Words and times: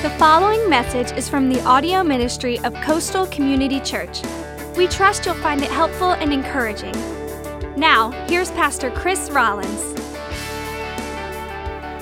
The 0.00 0.10
following 0.10 0.70
message 0.70 1.10
is 1.18 1.28
from 1.28 1.48
the 1.48 1.60
audio 1.64 2.04
ministry 2.04 2.60
of 2.60 2.72
Coastal 2.82 3.26
Community 3.26 3.80
Church. 3.80 4.22
We 4.76 4.86
trust 4.86 5.26
you'll 5.26 5.34
find 5.34 5.60
it 5.60 5.72
helpful 5.72 6.12
and 6.12 6.32
encouraging. 6.32 6.92
Now, 7.76 8.12
here's 8.28 8.52
Pastor 8.52 8.92
Chris 8.92 9.28
Rollins. 9.28 9.94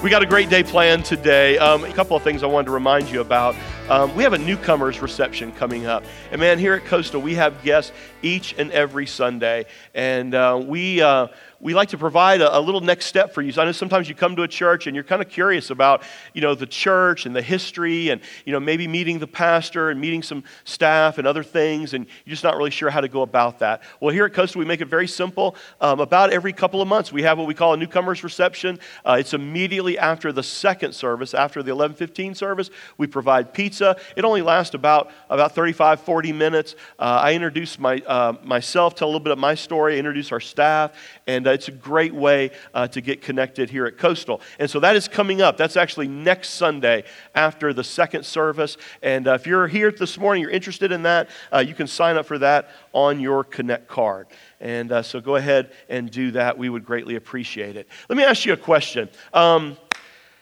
We 0.03 0.11
got 0.11 0.22
a 0.22 0.27
great 0.27 0.51
day 0.51 0.62
planned 0.62 1.06
today. 1.06 1.56
Um, 1.56 1.85
a 1.85 1.93
couple 1.95 2.14
of 2.14 2.22
things 2.22 2.43
I 2.43 2.46
wanted 2.46 2.66
to 2.66 2.72
remind 2.72 3.11
you 3.11 3.22
about. 3.22 3.56
Um, 3.88 4.14
we 4.14 4.22
have 4.24 4.34
a 4.34 4.38
newcomers 4.38 5.00
reception 5.00 5.50
coming 5.52 5.86
up. 5.86 6.04
And 6.30 6.38
man, 6.38 6.58
here 6.58 6.74
at 6.74 6.84
Coastal, 6.84 7.22
we 7.22 7.34
have 7.36 7.62
guests 7.62 7.92
each 8.20 8.54
and 8.58 8.70
every 8.72 9.06
Sunday. 9.06 9.64
And 9.94 10.34
uh, 10.34 10.62
we. 10.62 11.00
Uh, 11.00 11.28
we 11.67 11.75
like 11.75 11.89
to 11.89 11.98
provide 11.98 12.41
a, 12.41 12.57
a, 12.57 12.61
little 12.61 12.80
next 12.80 13.07
step 13.07 13.35
for 13.35 13.43
you. 13.43 13.51
So 13.51 13.61
I 13.61 13.64
know 13.64 13.73
sometimes 13.73 14.09
you 14.09 14.15
come 14.15 14.37
to 14.37 14.45
a 14.45 14.48
church 14.48 14.87
and 14.87 14.95
you're 14.95 15.03
kind 15.03 15.21
of 15.21 15.29
curious 15.29 15.71
about, 15.71 16.05
you 16.33 16.41
know, 16.41 16.55
the 16.55 16.65
church 16.65 17.27
and 17.27 17.35
the 17.35 17.43
history 17.43 18.11
and, 18.11 18.21
you 18.45 18.53
know, 18.53 18.61
maybe 18.61 18.87
meeting 18.87 19.19
the 19.19 19.27
pastor 19.27 19.91
and 19.91 20.01
meeting 20.01 20.23
some 20.23 20.45
staff 20.62 21.19
and 21.19 21.27
other 21.27 21.43
things, 21.43 21.93
and 21.93 22.07
you're 22.24 22.30
just 22.30 22.45
not 22.45 22.57
really 22.57 22.71
sure 22.71 22.88
how 22.88 23.01
to 23.01 23.09
go 23.09 23.23
about 23.23 23.59
that. 23.59 23.83
Well, 23.98 24.15
here 24.15 24.27
at 24.27 24.33
Coastal, 24.33 24.60
we 24.60 24.65
make 24.65 24.80
it 24.80 24.87
very 24.87 25.09
simple. 25.09 25.57
Um, 25.80 25.98
about 25.98 26.30
every 26.30 26.52
couple 26.52 26.80
of 26.80 26.87
months, 26.87 27.10
we 27.10 27.23
have 27.23 27.37
what 27.37 27.48
we 27.48 27.55
call 27.55 27.74
a 27.74 27.77
newcomers 27.77 28.23
reception. 28.23 28.79
Uh, 29.05 29.16
it's 29.19 29.35
immediately 29.35 29.98
after 29.98 30.30
the 30.30 30.45
second 30.45 30.93
service, 30.93 31.35
after 31.35 31.65
the 31.65 31.73
11:15 31.73 32.37
service. 32.37 32.71
We 32.96 33.09
provide 33.09 33.52
pizza. 33.52 33.96
It 34.15 34.24
only 34.24 34.41
lasts 34.41 34.77
about 34.77 35.10
about 35.30 35.57
35, 35.57 36.01
40 36.01 36.33
minutes. 36.33 36.77
Uh, 36.96 37.19
I 37.24 37.35
introduce 37.35 37.77
my 37.77 37.96
uh, 38.07 38.35
myself, 38.45 38.95
tell 38.95 39.09
a 39.09 39.10
little 39.10 39.19
bit 39.19 39.33
of 39.33 39.38
my 39.38 39.57
story, 39.57 39.98
introduce 39.98 40.30
our 40.30 40.38
staff, 40.38 40.93
and 41.27 41.45
uh, 41.48 41.55
it's 41.56 41.69
a 41.69 41.73
great 41.73 42.15
way 42.15 42.51
uh, 42.74 42.87
to 42.88 43.01
get 43.01 43.23
connected 43.23 43.70
here 43.70 43.87
at 43.87 43.96
Coastal. 43.96 44.41
And 44.59 44.70
so 44.70 44.78
that 44.80 44.95
is 44.95 45.09
coming 45.09 45.41
up. 45.41 45.56
That's 45.56 45.77
actually 45.77 46.06
next 46.06 46.51
Sunday 46.51 47.05
after 47.34 47.73
the 47.73 47.82
second 47.82 48.24
service. 48.24 48.77
And 49.02 49.27
uh, 49.27 49.32
if 49.32 49.46
you're 49.46 49.66
here 49.66 49.91
this 49.91 50.19
morning, 50.19 50.42
you're 50.42 50.52
interested 50.52 50.93
in 50.93 51.02
that, 51.04 51.30
uh, 51.52 51.65
you 51.66 51.74
can 51.74 51.87
sign 51.87 52.16
up 52.16 52.27
for 52.27 52.38
that 52.38 52.68
on 52.93 53.18
your 53.18 53.43
Connect 53.43 53.88
card. 53.88 54.27
And 54.60 54.93
uh, 54.93 55.02
so 55.02 55.18
go 55.21 55.37
ahead 55.37 55.73
and 55.88 56.10
do 56.10 56.30
that. 56.32 56.59
We 56.59 56.68
would 56.68 56.84
greatly 56.84 57.16
appreciate 57.16 57.77
it. 57.77 57.88
Let 58.09 58.16
me 58.16 58.24
ask 58.24 58.45
you 58.45 58.52
a 58.52 58.57
question. 58.57 59.09
Um, 59.32 59.79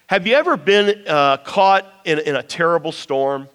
have 0.08 0.26
you 0.26 0.34
ever 0.34 0.56
been 0.56 1.04
uh, 1.06 1.38
caught 1.38 1.86
in, 2.04 2.18
in 2.18 2.36
a 2.36 2.42
terrible 2.42 2.92
storm? 2.92 3.48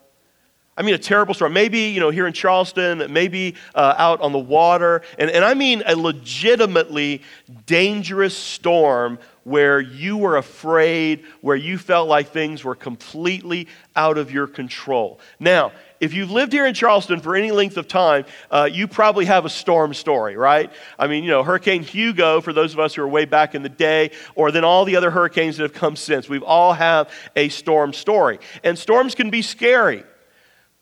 I 0.79 0.81
mean, 0.81 0.95
a 0.95 0.97
terrible 0.97 1.33
storm. 1.33 1.51
Maybe, 1.51 1.89
you 1.89 1.99
know, 1.99 2.09
here 2.09 2.25
in 2.25 2.31
Charleston, 2.31 3.11
maybe 3.11 3.55
uh, 3.75 3.95
out 3.97 4.21
on 4.21 4.31
the 4.31 4.39
water. 4.39 5.01
And, 5.17 5.29
and 5.29 5.43
I 5.43 5.53
mean 5.53 5.83
a 5.85 5.93
legitimately 5.93 7.21
dangerous 7.65 8.35
storm 8.35 9.19
where 9.43 9.81
you 9.81 10.15
were 10.15 10.37
afraid, 10.37 11.25
where 11.41 11.57
you 11.57 11.77
felt 11.77 12.07
like 12.07 12.29
things 12.29 12.63
were 12.63 12.75
completely 12.75 13.67
out 13.97 14.17
of 14.17 14.31
your 14.31 14.47
control. 14.47 15.19
Now, 15.37 15.73
if 15.99 16.13
you've 16.13 16.31
lived 16.31 16.53
here 16.53 16.65
in 16.65 16.73
Charleston 16.73 17.19
for 17.19 17.35
any 17.35 17.51
length 17.51 17.75
of 17.75 17.87
time, 17.89 18.23
uh, 18.49 18.69
you 18.71 18.87
probably 18.87 19.25
have 19.25 19.43
a 19.43 19.49
storm 19.49 19.93
story, 19.93 20.37
right? 20.37 20.71
I 20.97 21.07
mean, 21.07 21.25
you 21.25 21.29
know, 21.29 21.43
Hurricane 21.43 21.83
Hugo, 21.83 22.39
for 22.39 22.53
those 22.53 22.73
of 22.73 22.79
us 22.79 22.93
who 22.93 23.01
are 23.01 23.07
way 23.07 23.25
back 23.25 23.53
in 23.53 23.63
the 23.63 23.69
day, 23.69 24.11
or 24.35 24.51
then 24.51 24.63
all 24.63 24.85
the 24.85 24.95
other 24.95 25.11
hurricanes 25.11 25.57
that 25.57 25.63
have 25.63 25.73
come 25.73 25.97
since. 25.97 26.29
We've 26.29 26.43
all 26.43 26.71
have 26.71 27.11
a 27.35 27.49
storm 27.49 27.91
story. 27.91 28.39
And 28.63 28.79
storms 28.79 29.13
can 29.13 29.29
be 29.29 29.41
scary. 29.41 30.05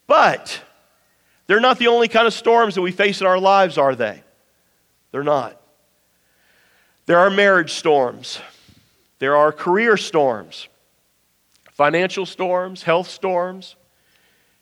But 0.07 0.61
they're 1.45 1.59
not 1.59 1.77
the 1.77 1.87
only 1.87 2.07
kind 2.07 2.25
of 2.25 2.33
storms 2.33 2.75
that 2.75 2.81
we 2.81 2.91
face 2.91 3.21
in 3.21 3.27
our 3.27 3.39
lives, 3.39 3.77
are 3.77 3.95
they? 3.95 4.23
They're 5.11 5.23
not. 5.23 5.61
There 7.05 7.19
are 7.19 7.29
marriage 7.29 7.73
storms, 7.73 8.39
there 9.19 9.35
are 9.35 9.51
career 9.51 9.95
storms, 9.97 10.67
financial 11.71 12.25
storms, 12.25 12.83
health 12.83 13.09
storms. 13.09 13.75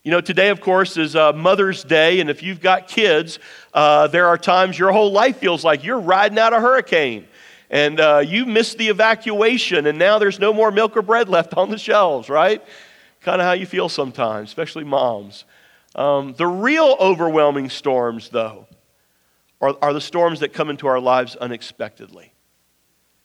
You 0.04 0.12
know, 0.12 0.22
today, 0.22 0.50
of 0.50 0.62
course, 0.62 0.98
is 0.98 1.16
uh, 1.16 1.34
Mother's 1.34 1.84
Day, 1.84 2.20
and 2.20 2.30
if 2.30 2.44
you've 2.44 2.62
got 2.62 2.88
kids, 2.88 3.40
uh, 3.74 4.06
there 4.06 4.28
are 4.28 4.38
times 4.38 4.78
your 4.78 4.92
whole 4.92 5.12
life 5.12 5.38
feels 5.38 5.64
like 5.64 5.84
you're 5.84 6.00
riding 6.00 6.38
out 6.38 6.54
a 6.54 6.60
hurricane 6.60 7.26
and 7.70 8.00
uh, 8.00 8.22
you 8.24 8.46
missed 8.46 8.78
the 8.78 8.90
evacuation, 8.90 9.88
and 9.88 9.98
now 9.98 10.20
there's 10.20 10.40
no 10.40 10.54
more 10.54 10.72
milk 10.72 10.96
or 10.96 11.02
bread 11.02 11.30
left 11.30 11.54
on 11.58 11.70
the 11.70 11.78
shelves, 11.78 12.30
right? 12.30 12.64
Kind 13.26 13.42
of 13.42 13.48
how 13.48 13.54
you 13.54 13.66
feel 13.66 13.90
sometimes, 13.90 14.50
especially 14.50 14.84
moms. 14.84 15.46
Um, 15.96 16.36
the 16.38 16.46
real 16.46 16.96
overwhelming 17.00 17.72
storms, 17.72 18.30
though, 18.30 18.68
are, 19.60 19.76
are 19.82 19.94
the 19.94 20.02
storms 20.02 20.42
that 20.42 20.54
come 20.54 20.70
into 20.70 20.86
our 20.86 21.00
lives 21.00 21.36
unexpectedly. 21.36 22.32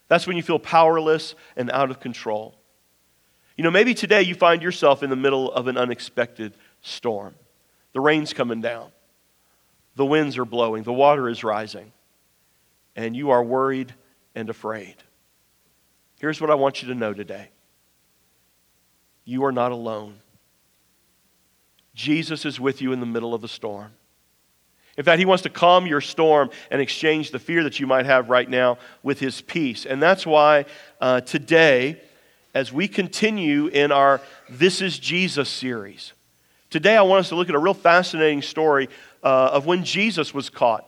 That's 0.09 0.27
when 0.27 0.39
you 0.39 0.43
feel 0.43 0.59
powerless 0.59 1.34
and 1.55 1.71
out 1.71 1.91
of 1.91 2.00
control. 2.00 2.56
You 3.59 3.65
know, 3.65 3.71
maybe 3.71 3.93
today 3.93 4.22
you 4.22 4.34
find 4.34 4.62
yourself 4.62 5.03
in 5.03 5.10
the 5.10 5.16
middle 5.16 5.53
of 5.53 5.66
an 5.66 5.77
unexpected 5.77 6.55
storm. 6.81 7.34
The 7.93 8.00
rain's 8.00 8.33
coming 8.33 8.62
down, 8.62 8.91
the 9.97 10.06
winds 10.06 10.39
are 10.39 10.47
blowing, 10.47 10.83
the 10.83 10.94
water 10.94 11.28
is 11.28 11.44
rising, 11.44 11.93
and 12.97 13.15
you 13.15 13.31
are 13.31 13.44
worried 13.44 13.94
and 14.34 14.49
afraid. 14.49 14.94
Here's 16.21 16.41
what 16.41 16.50
I 16.50 16.55
want 16.55 16.81
you 16.81 16.89
to 16.89 16.94
know 16.94 17.12
today 17.12 17.50
you 19.25 19.45
are 19.45 19.53
not 19.53 19.73
alone. 19.73 20.19
Jesus 21.95 22.45
is 22.45 22.59
with 22.59 22.81
you 22.81 22.93
in 22.93 23.01
the 23.01 23.07
middle 23.07 23.35
of 23.35 23.41
the 23.41 23.49
storm. 23.49 23.93
In 24.97 25.05
fact, 25.05 25.19
he 25.19 25.25
wants 25.25 25.43
to 25.45 25.51
calm 25.51 25.87
your 25.87 26.01
storm 26.01 26.51
and 26.71 26.81
exchange 26.81 27.31
the 27.31 27.39
fear 27.39 27.63
that 27.65 27.81
you 27.81 27.87
might 27.87 28.07
have 28.07 28.29
right 28.29 28.49
now 28.49 28.79
with 29.03 29.19
his 29.19 29.41
peace. 29.41 29.87
And 29.87 30.03
that's 30.03 30.27
why 30.27 30.67
uh, 31.01 31.21
today, 31.23 32.01
as 32.55 32.73
we 32.73 32.89
continue 32.89 33.69
in 33.69 33.93
our 33.93 34.21
This 34.49 34.83
is 34.83 34.99
Jesus 34.99 35.49
series, 35.49 36.13
today 36.71 36.97
I 36.97 37.03
want 37.03 37.21
us 37.21 37.29
to 37.31 37.35
look 37.35 37.49
at 37.49 37.55
a 37.55 37.59
real 37.59 37.75
fascinating 37.75 38.43
story 38.43 38.89
uh, 39.23 39.51
of 39.53 39.67
when 39.67 39.85
Jesus 39.85 40.35
was 40.35 40.51
caught 40.51 40.87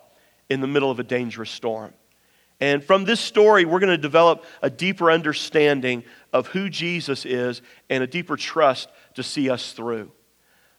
in 0.51 0.61
the 0.61 0.67
middle 0.67 0.91
of 0.91 0.99
a 0.99 1.05
dangerous 1.05 1.51
storm. 1.51 1.95
And 2.63 2.85
from 2.85 3.05
this 3.05 3.19
story, 3.19 3.65
we're 3.65 3.81
going 3.81 3.91
to 3.91 3.99
develop 3.99 4.45
a 4.63 4.71
deeper 4.71 5.11
understanding 5.11 6.05
of 6.33 6.47
who 6.47 6.71
Jesus 6.71 7.27
is 7.27 7.61
and 7.91 8.05
a 8.05 8.07
deeper 8.07 8.37
trust 8.37 8.89
to 9.15 9.25
see 9.25 9.51
us 9.51 9.73
through. 9.73 10.13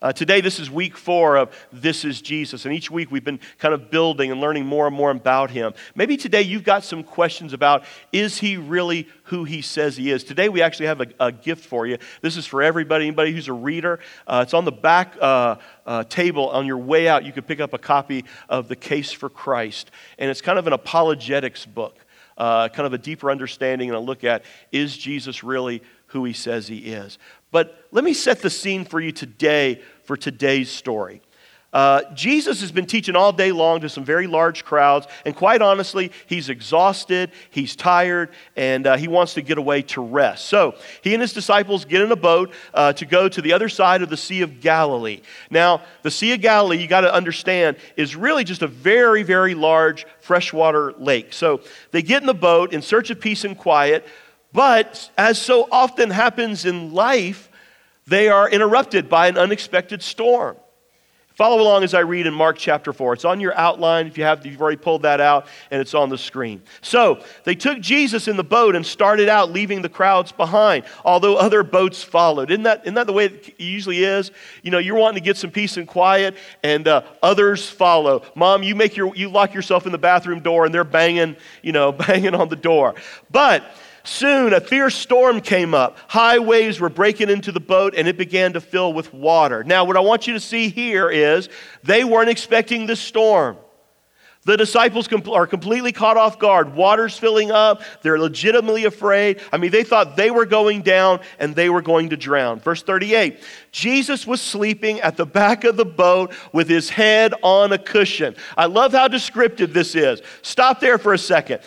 Uh, 0.04 0.12
today, 0.12 0.42
this 0.42 0.60
is 0.60 0.70
week 0.70 0.98
four 0.98 1.38
of 1.38 1.50
This 1.72 2.04
is 2.04 2.22
Jesus. 2.22 2.66
And 2.66 2.74
each 2.74 2.92
week 2.92 3.10
we've 3.10 3.24
been 3.24 3.40
kind 3.58 3.74
of 3.74 3.90
building 3.90 4.32
and 4.32 4.42
learning 4.42 4.66
more 4.66 4.86
and 4.86 4.94
more 4.94 5.10
about 5.10 5.50
him. 5.50 5.74
Maybe 5.96 6.18
today 6.18 6.42
you've 6.42 6.66
got 6.66 6.84
some 6.84 7.06
questions 7.06 7.54
about 7.54 7.86
is 8.12 8.38
he 8.38 8.58
really 8.58 9.08
who 9.24 9.46
he 9.46 9.62
says 9.62 9.96
he 9.96 10.12
is? 10.12 10.26
Today 10.26 10.50
we 10.50 10.62
actually 10.62 10.88
have 10.88 11.00
a, 11.00 11.08
a 11.22 11.32
gift 11.32 11.64
for 11.64 11.88
you. 11.88 12.00
This 12.20 12.36
is 12.36 12.46
for 12.46 12.62
everybody, 12.62 13.06
anybody 13.06 13.32
who's 13.32 13.48
a 13.48 13.54
reader. 13.54 14.02
Uh, 14.28 14.42
it's 14.44 14.54
on 14.54 14.66
the 14.66 14.74
back 14.74 15.16
uh, 15.22 15.56
uh 15.86 16.04
table 16.04 16.50
on 16.50 16.66
your 16.66 16.80
way 16.80 17.08
out. 17.08 17.24
You 17.24 17.32
could 17.32 17.48
pick 17.48 17.62
up 17.62 17.72
a 17.72 17.78
copy 17.78 18.26
of 18.50 18.68
The 18.68 18.76
Case 18.76 19.14
for 19.14 19.30
Christ. 19.30 19.90
And 20.18 20.30
it's 20.30 20.42
kind 20.42 20.60
of 20.60 20.68
an 20.68 20.74
apologetics 20.74 21.66
book. 21.66 21.98
Uh, 22.38 22.68
kind 22.68 22.88
of 22.88 22.94
a 22.94 22.98
deeper 22.98 23.32
understanding 23.32 23.90
and 23.90 23.96
a 23.96 24.02
look 24.02 24.26
at 24.26 24.44
is 24.72 24.98
Jesus 24.98 25.44
really 25.46 25.82
who 26.08 26.26
he 26.26 26.34
says 26.34 26.68
he 26.68 26.80
is. 26.94 27.18
But 27.54 27.86
let 27.92 28.04
me 28.04 28.14
set 28.14 28.42
the 28.42 28.50
scene 28.50 28.84
for 28.84 29.00
you 29.00 29.12
today 29.12 29.82
for 30.04 30.18
today's 30.18 30.70
story. 30.70 31.22
Uh, 31.74 32.04
Jesus 32.14 32.62
has 32.62 32.72
been 32.72 32.86
teaching 32.86 33.16
all 33.16 33.34
day 33.34 33.52
long 33.52 33.82
to 33.82 33.90
some 33.90 34.06
very 34.06 34.28
large 34.28 34.64
crowds, 34.64 35.08
and 35.26 35.36
quite 35.36 35.60
honestly, 35.60 36.12
he's 36.28 36.50
exhausted, 36.50 37.32
he's 37.50 37.76
tired, 37.76 38.30
and 38.56 38.86
uh, 38.86 38.96
he 38.96 39.08
wants 39.08 39.34
to 39.34 39.42
get 39.42 39.58
away 39.58 39.82
to 39.82 40.00
rest. 40.00 40.46
So 40.46 40.76
he 41.02 41.14
and 41.14 41.22
his 41.22 41.34
disciples 41.34 41.84
get 41.84 42.02
in 42.02 42.12
a 42.12 42.16
boat 42.16 42.54
uh, 42.76 42.94
to 42.94 43.06
go 43.08 43.28
to 43.28 43.42
the 43.42 43.54
other 43.54 43.70
side 43.70 44.04
of 44.04 44.10
the 44.10 44.18
Sea 44.18 44.42
of 44.42 44.62
Galilee. 44.62 45.22
Now, 45.50 45.82
the 46.04 46.12
Sea 46.12 46.34
of 46.34 46.42
Galilee, 46.42 46.78
you 46.78 46.88
got 46.88 47.02
to 47.02 47.14
understand, 47.14 47.78
is 47.98 48.16
really 48.16 48.44
just 48.44 48.62
a 48.62 48.68
very, 48.68 49.24
very 49.24 49.56
large 49.56 50.06
freshwater 50.22 50.94
lake. 51.00 51.34
So 51.34 51.62
they 51.90 52.04
get 52.04 52.22
in 52.22 52.28
the 52.28 52.36
boat 52.36 52.72
in 52.72 52.84
search 52.84 53.10
of 53.10 53.20
peace 53.20 53.46
and 53.46 53.58
quiet, 53.58 54.06
but 54.52 55.10
as 55.18 55.42
so 55.42 55.68
often 55.72 56.12
happens 56.12 56.66
in 56.66 56.94
life, 56.94 57.50
they 58.08 58.30
are 58.30 58.50
interrupted 58.50 59.10
by 59.10 59.28
an 59.28 59.38
unexpected 59.38 60.02
storm. 60.02 60.58
Follow 61.36 61.64
along 61.64 61.84
as 61.84 61.96
I 61.96 62.02
read 62.02 62.28
in 62.28 62.34
Mark 62.34 62.58
chapter 62.60 62.94
4. 62.94 63.14
It's 63.14 63.26
on 63.26 63.40
your 63.40 63.58
outline 63.58 64.06
if 64.06 64.20
you 64.20 64.24
have, 64.24 64.46
you've 64.46 64.62
already 64.62 64.78
pulled 64.78 65.02
that 65.02 65.20
out, 65.20 65.48
and 65.72 65.82
it's 65.82 65.96
on 65.96 66.10
the 66.10 66.18
screen. 66.18 66.62
So 66.82 67.24
they 67.44 67.56
took 67.56 67.80
Jesus 67.80 68.28
in 68.28 68.38
the 68.38 68.44
boat 68.44 68.76
and 68.76 68.86
started 68.86 69.30
out, 69.30 69.52
leaving 69.52 69.82
the 69.82 69.90
crowds 69.90 70.32
behind, 70.32 70.86
although 71.04 71.36
other 71.36 71.64
boats 71.64 72.04
followed. 72.04 72.52
Isn't 72.52 72.64
that, 72.64 72.82
isn't 72.84 72.94
that 72.94 73.08
the 73.08 73.14
way 73.14 73.26
it 73.26 73.60
usually 73.60 74.04
is? 74.04 74.30
You 74.62 74.70
know, 74.70 74.78
you're 74.78 74.96
wanting 74.96 75.24
to 75.24 75.26
get 75.26 75.36
some 75.36 75.50
peace 75.50 75.76
and 75.78 75.88
quiet, 75.88 76.36
and 76.62 76.88
uh, 76.88 77.02
others 77.24 77.68
follow. 77.68 78.22
Mom, 78.36 78.62
you, 78.62 78.76
make 78.76 78.96
your, 78.96 79.16
you 79.16 79.28
lock 79.28 79.56
yourself 79.56 79.88
in 79.88 79.92
the 79.92 79.98
bathroom 79.98 80.40
door, 80.40 80.66
and 80.66 80.74
they're 80.74 80.84
banging, 80.84 81.36
you 81.64 81.72
know, 81.72 81.92
banging 81.92 82.36
on 82.36 82.48
the 82.48 82.56
door. 82.56 82.94
But 83.32 83.64
Soon 84.04 84.54
a 84.54 84.60
fierce 84.60 84.96
storm 84.96 85.40
came 85.40 85.74
up. 85.74 85.98
High 86.08 86.40
waves 86.40 86.80
were 86.80 86.90
breaking 86.90 87.30
into 87.30 87.52
the 87.52 87.62
boat 87.62 87.94
and 87.96 88.08
it 88.08 88.18
began 88.18 88.54
to 88.54 88.62
fill 88.62 88.94
with 88.94 89.14
water. 89.14 89.64
Now, 89.64 89.86
what 89.86 89.96
I 89.96 90.02
want 90.02 90.28
you 90.28 90.34
to 90.34 90.40
see 90.40 90.70
here 90.70 91.10
is 91.10 91.48
they 91.84 92.04
weren't 92.04 92.30
expecting 92.30 92.86
this 92.86 93.00
storm. 93.00 93.58
The 94.46 94.58
disciples 94.58 95.08
are 95.32 95.48
completely 95.48 95.94
caught 95.94 96.18
off 96.18 96.38
guard. 96.38 96.76
Water's 96.76 97.18
filling 97.18 97.52
up. 97.52 97.82
They're 98.02 98.20
legitimately 98.20 98.84
afraid. 98.84 99.40
I 99.54 99.58
mean, 99.58 99.72
they 99.72 99.84
thought 99.84 100.18
they 100.18 100.32
were 100.32 100.46
going 100.46 100.82
down 100.82 101.22
and 101.40 101.56
they 101.56 101.70
were 101.70 101.82
going 101.82 102.10
to 102.10 102.18
drown. 102.18 102.60
Verse 102.60 102.84
38 102.84 103.40
Jesus 103.72 104.28
was 104.28 104.42
sleeping 104.42 105.00
at 105.00 105.16
the 105.16 105.26
back 105.26 105.64
of 105.64 105.78
the 105.78 105.86
boat 105.86 106.34
with 106.52 106.68
his 106.68 106.90
head 106.90 107.34
on 107.42 107.72
a 107.72 107.78
cushion. 107.78 108.36
I 108.58 108.66
love 108.66 108.92
how 108.92 109.08
descriptive 109.08 109.74
this 109.74 109.96
is. 109.96 110.22
Stop 110.42 110.82
there 110.82 110.98
for 110.98 111.14
a 111.14 111.18
second. 111.18 111.62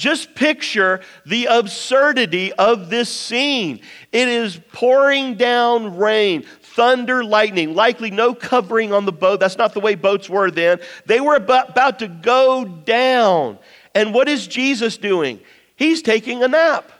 Just 0.00 0.34
picture 0.34 1.02
the 1.26 1.44
absurdity 1.44 2.54
of 2.54 2.88
this 2.88 3.10
scene. 3.10 3.80
It 4.12 4.28
is 4.28 4.58
pouring 4.72 5.34
down 5.34 5.98
rain 5.98 6.46
thunder, 6.62 7.22
lightning, 7.22 7.74
likely 7.74 8.10
no 8.10 8.34
covering 8.34 8.94
on 8.94 9.04
the 9.04 9.12
boat. 9.12 9.40
That's 9.40 9.58
not 9.58 9.74
the 9.74 9.80
way 9.80 9.96
boats 9.96 10.30
were 10.30 10.50
then. 10.50 10.80
They 11.04 11.20
were 11.20 11.34
about, 11.36 11.98
to 11.98 12.08
go 12.08 12.64
down. 12.64 13.58
And 13.94 14.14
what 14.14 14.26
is 14.26 14.46
Jesus 14.46 14.96
doing? 14.96 15.38
He's 15.76 16.00
taking 16.00 16.42
a 16.42 16.48
nap. 16.48 16.90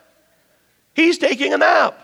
He's 0.93 1.17
taking 1.17 1.55
a 1.55 1.57
nap. 1.57 1.99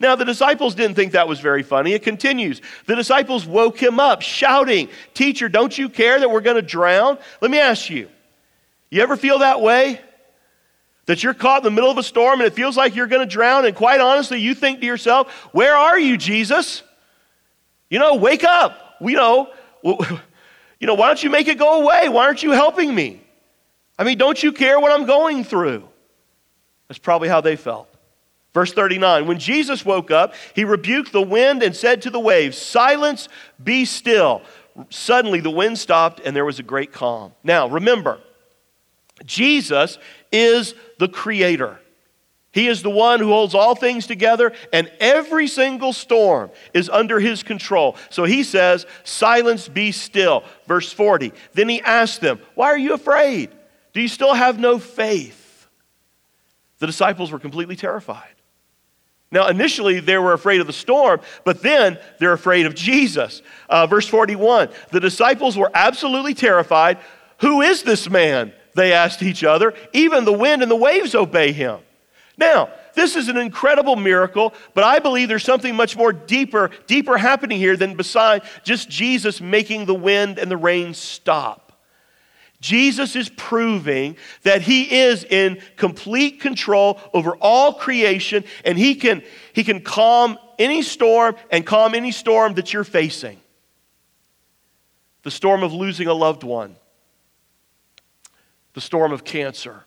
Now, 0.00 0.16
the 0.16 0.26
disciples 0.26 0.74
didn't 0.74 0.96
think 0.96 1.12
that 1.12 1.28
was 1.28 1.40
very 1.40 1.62
funny. 1.62 1.94
It 1.94 2.02
continues. 2.02 2.60
The 2.84 2.94
disciples 2.94 3.46
woke 3.46 3.82
him 3.82 3.98
up, 3.98 4.20
shouting, 4.20 4.90
Teacher, 5.14 5.48
don't 5.48 5.78
you 5.78 5.88
care 5.88 6.20
that 6.20 6.30
we're 6.30 6.42
going 6.42 6.56
to 6.56 6.62
drown? 6.62 7.16
Let 7.40 7.50
me 7.50 7.58
ask 7.58 7.88
you, 7.88 8.10
you 8.90 9.00
ever 9.00 9.16
feel 9.16 9.38
that 9.38 9.62
way? 9.62 9.98
That 11.06 11.22
you're 11.22 11.34
caught 11.34 11.58
in 11.58 11.64
the 11.64 11.70
middle 11.70 11.90
of 11.90 11.98
a 11.98 12.02
storm 12.02 12.40
and 12.40 12.46
it 12.46 12.54
feels 12.54 12.76
like 12.76 12.94
you're 12.94 13.08
going 13.08 13.26
to 13.26 13.32
drown, 13.32 13.64
and 13.64 13.74
quite 13.74 14.00
honestly, 14.00 14.40
you 14.40 14.54
think 14.54 14.80
to 14.80 14.86
yourself, 14.86 15.30
Where 15.52 15.76
are 15.76 15.98
you, 15.98 16.16
Jesus? 16.16 16.82
You 17.90 17.98
know, 17.98 18.14
wake 18.14 18.44
up. 18.44 18.96
You 19.00 19.16
know, 19.16 19.50
you 19.82 20.86
know, 20.86 20.94
why 20.94 21.08
don't 21.08 21.22
you 21.22 21.30
make 21.30 21.48
it 21.48 21.58
go 21.58 21.82
away? 21.82 22.08
Why 22.08 22.24
aren't 22.24 22.42
you 22.42 22.52
helping 22.52 22.94
me? 22.94 23.22
I 23.98 24.04
mean, 24.04 24.18
don't 24.18 24.42
you 24.42 24.52
care 24.52 24.80
what 24.80 24.92
I'm 24.92 25.06
going 25.06 25.44
through? 25.44 25.88
That's 26.88 26.98
probably 26.98 27.28
how 27.28 27.40
they 27.40 27.56
felt. 27.56 27.88
Verse 28.54 28.72
39 28.72 29.26
When 29.26 29.38
Jesus 29.38 29.84
woke 29.84 30.10
up, 30.10 30.34
he 30.54 30.64
rebuked 30.64 31.12
the 31.12 31.22
wind 31.22 31.62
and 31.62 31.74
said 31.74 32.02
to 32.02 32.10
the 32.10 32.20
waves, 32.20 32.56
Silence, 32.58 33.28
be 33.62 33.84
still. 33.84 34.42
Suddenly 34.88 35.40
the 35.40 35.50
wind 35.50 35.78
stopped 35.78 36.20
and 36.24 36.34
there 36.34 36.44
was 36.44 36.58
a 36.58 36.62
great 36.62 36.92
calm. 36.92 37.32
Now, 37.44 37.68
remember, 37.68 38.20
Jesus 39.24 39.98
is 40.30 40.74
the 41.02 41.08
creator. 41.08 41.80
He 42.52 42.68
is 42.68 42.84
the 42.84 42.90
one 42.90 43.18
who 43.18 43.26
holds 43.26 43.56
all 43.56 43.74
things 43.74 44.06
together, 44.06 44.52
and 44.72 44.88
every 45.00 45.48
single 45.48 45.92
storm 45.92 46.52
is 46.72 46.88
under 46.88 47.18
his 47.18 47.42
control. 47.42 47.96
So 48.08 48.22
he 48.22 48.44
says, 48.44 48.86
Silence, 49.02 49.68
be 49.68 49.90
still. 49.90 50.44
Verse 50.68 50.92
40. 50.92 51.32
Then 51.54 51.68
he 51.68 51.80
asked 51.80 52.20
them, 52.20 52.38
Why 52.54 52.68
are 52.68 52.78
you 52.78 52.94
afraid? 52.94 53.50
Do 53.92 54.00
you 54.00 54.06
still 54.06 54.32
have 54.32 54.60
no 54.60 54.78
faith? 54.78 55.66
The 56.78 56.86
disciples 56.86 57.32
were 57.32 57.40
completely 57.40 57.74
terrified. 57.74 58.36
Now, 59.32 59.48
initially, 59.48 59.98
they 59.98 60.18
were 60.18 60.34
afraid 60.34 60.60
of 60.60 60.68
the 60.68 60.72
storm, 60.72 61.20
but 61.44 61.62
then 61.62 61.98
they're 62.20 62.32
afraid 62.32 62.66
of 62.66 62.76
Jesus. 62.76 63.42
Uh, 63.68 63.88
verse 63.88 64.06
41 64.06 64.68
The 64.92 65.00
disciples 65.00 65.58
were 65.58 65.72
absolutely 65.74 66.34
terrified. 66.34 66.98
Who 67.40 67.60
is 67.60 67.82
this 67.82 68.08
man? 68.08 68.52
They 68.74 68.92
asked 68.92 69.22
each 69.22 69.44
other. 69.44 69.74
Even 69.92 70.24
the 70.24 70.32
wind 70.32 70.62
and 70.62 70.70
the 70.70 70.76
waves 70.76 71.14
obey 71.14 71.52
him. 71.52 71.80
Now, 72.38 72.70
this 72.94 73.16
is 73.16 73.28
an 73.28 73.36
incredible 73.36 73.96
miracle, 73.96 74.54
but 74.74 74.84
I 74.84 74.98
believe 74.98 75.28
there's 75.28 75.44
something 75.44 75.74
much 75.74 75.96
more 75.96 76.12
deeper, 76.12 76.70
deeper 76.86 77.16
happening 77.16 77.58
here 77.58 77.76
than 77.76 77.94
beside 77.94 78.42
just 78.64 78.88
Jesus 78.88 79.40
making 79.40 79.86
the 79.86 79.94
wind 79.94 80.38
and 80.38 80.50
the 80.50 80.56
rain 80.56 80.94
stop. 80.94 81.62
Jesus 82.60 83.16
is 83.16 83.28
proving 83.28 84.16
that 84.44 84.62
he 84.62 85.00
is 85.00 85.24
in 85.24 85.60
complete 85.76 86.40
control 86.40 87.00
over 87.12 87.34
all 87.36 87.74
creation 87.74 88.44
and 88.64 88.78
he 88.78 88.94
can, 88.94 89.22
he 89.52 89.64
can 89.64 89.80
calm 89.80 90.38
any 90.60 90.80
storm 90.82 91.34
and 91.50 91.66
calm 91.66 91.94
any 91.94 92.12
storm 92.12 92.54
that 92.54 92.72
you're 92.72 92.84
facing. 92.84 93.40
The 95.24 95.30
storm 95.30 95.64
of 95.64 95.72
losing 95.72 96.06
a 96.06 96.14
loved 96.14 96.44
one, 96.44 96.76
the 98.74 98.80
storm 98.80 99.12
of 99.12 99.24
cancer, 99.24 99.84